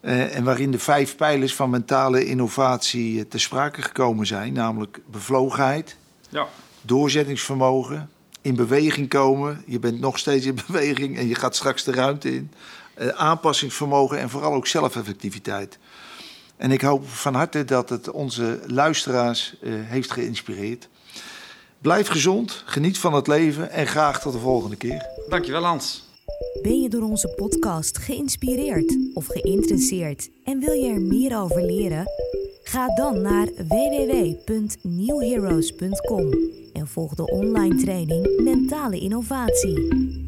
Eh, 0.00 0.36
en 0.36 0.44
waarin 0.44 0.70
de 0.70 0.78
vijf 0.78 1.16
pijlers 1.16 1.54
van 1.54 1.70
mentale 1.70 2.24
innovatie 2.26 3.18
eh, 3.18 3.24
ter 3.28 3.40
sprake 3.40 3.82
gekomen 3.82 4.26
zijn, 4.26 4.52
namelijk 4.52 5.00
bevlogenheid, 5.06 5.96
Ja, 6.28 6.46
doorzettingsvermogen, 6.82 8.10
in 8.40 8.56
beweging 8.56 9.08
komen. 9.08 9.62
Je 9.66 9.78
bent 9.78 10.00
nog 10.00 10.18
steeds 10.18 10.46
in 10.46 10.58
beweging 10.66 11.18
en 11.18 11.28
je 11.28 11.34
gaat 11.34 11.56
straks 11.56 11.84
de 11.84 11.92
ruimte 11.92 12.34
in. 12.34 12.52
Eh, 12.94 13.08
aanpassingsvermogen 13.08 14.18
en 14.18 14.30
vooral 14.30 14.52
ook 14.52 14.66
zelfeffectiviteit. 14.66 15.78
En 16.56 16.70
ik 16.70 16.80
hoop 16.80 17.08
van 17.08 17.34
harte 17.34 17.64
dat 17.64 17.88
het 17.88 18.10
onze 18.10 18.60
luisteraars 18.66 19.54
heeft 19.64 20.12
geïnspireerd. 20.12 20.88
Blijf 21.78 22.08
gezond, 22.08 22.62
geniet 22.66 22.98
van 22.98 23.12
het 23.12 23.26
leven 23.26 23.70
en 23.70 23.86
graag 23.86 24.20
tot 24.20 24.32
de 24.32 24.38
volgende 24.38 24.76
keer. 24.76 25.06
dankjewel 25.28 25.64
Hans. 25.64 26.07
Ben 26.62 26.80
je 26.80 26.88
door 26.88 27.02
onze 27.02 27.28
podcast 27.28 27.98
geïnspireerd 27.98 28.96
of 29.14 29.26
geïnteresseerd 29.26 30.30
en 30.44 30.58
wil 30.58 30.72
je 30.72 30.88
er 30.88 31.00
meer 31.00 31.40
over 31.40 31.64
leren? 31.64 32.04
Ga 32.62 32.94
dan 32.94 33.20
naar 33.20 33.46
www.newheroes.com 33.46 36.30
en 36.72 36.86
volg 36.86 37.14
de 37.14 37.26
online 37.26 37.76
training 37.76 38.40
Mentale 38.42 38.98
Innovatie. 38.98 40.26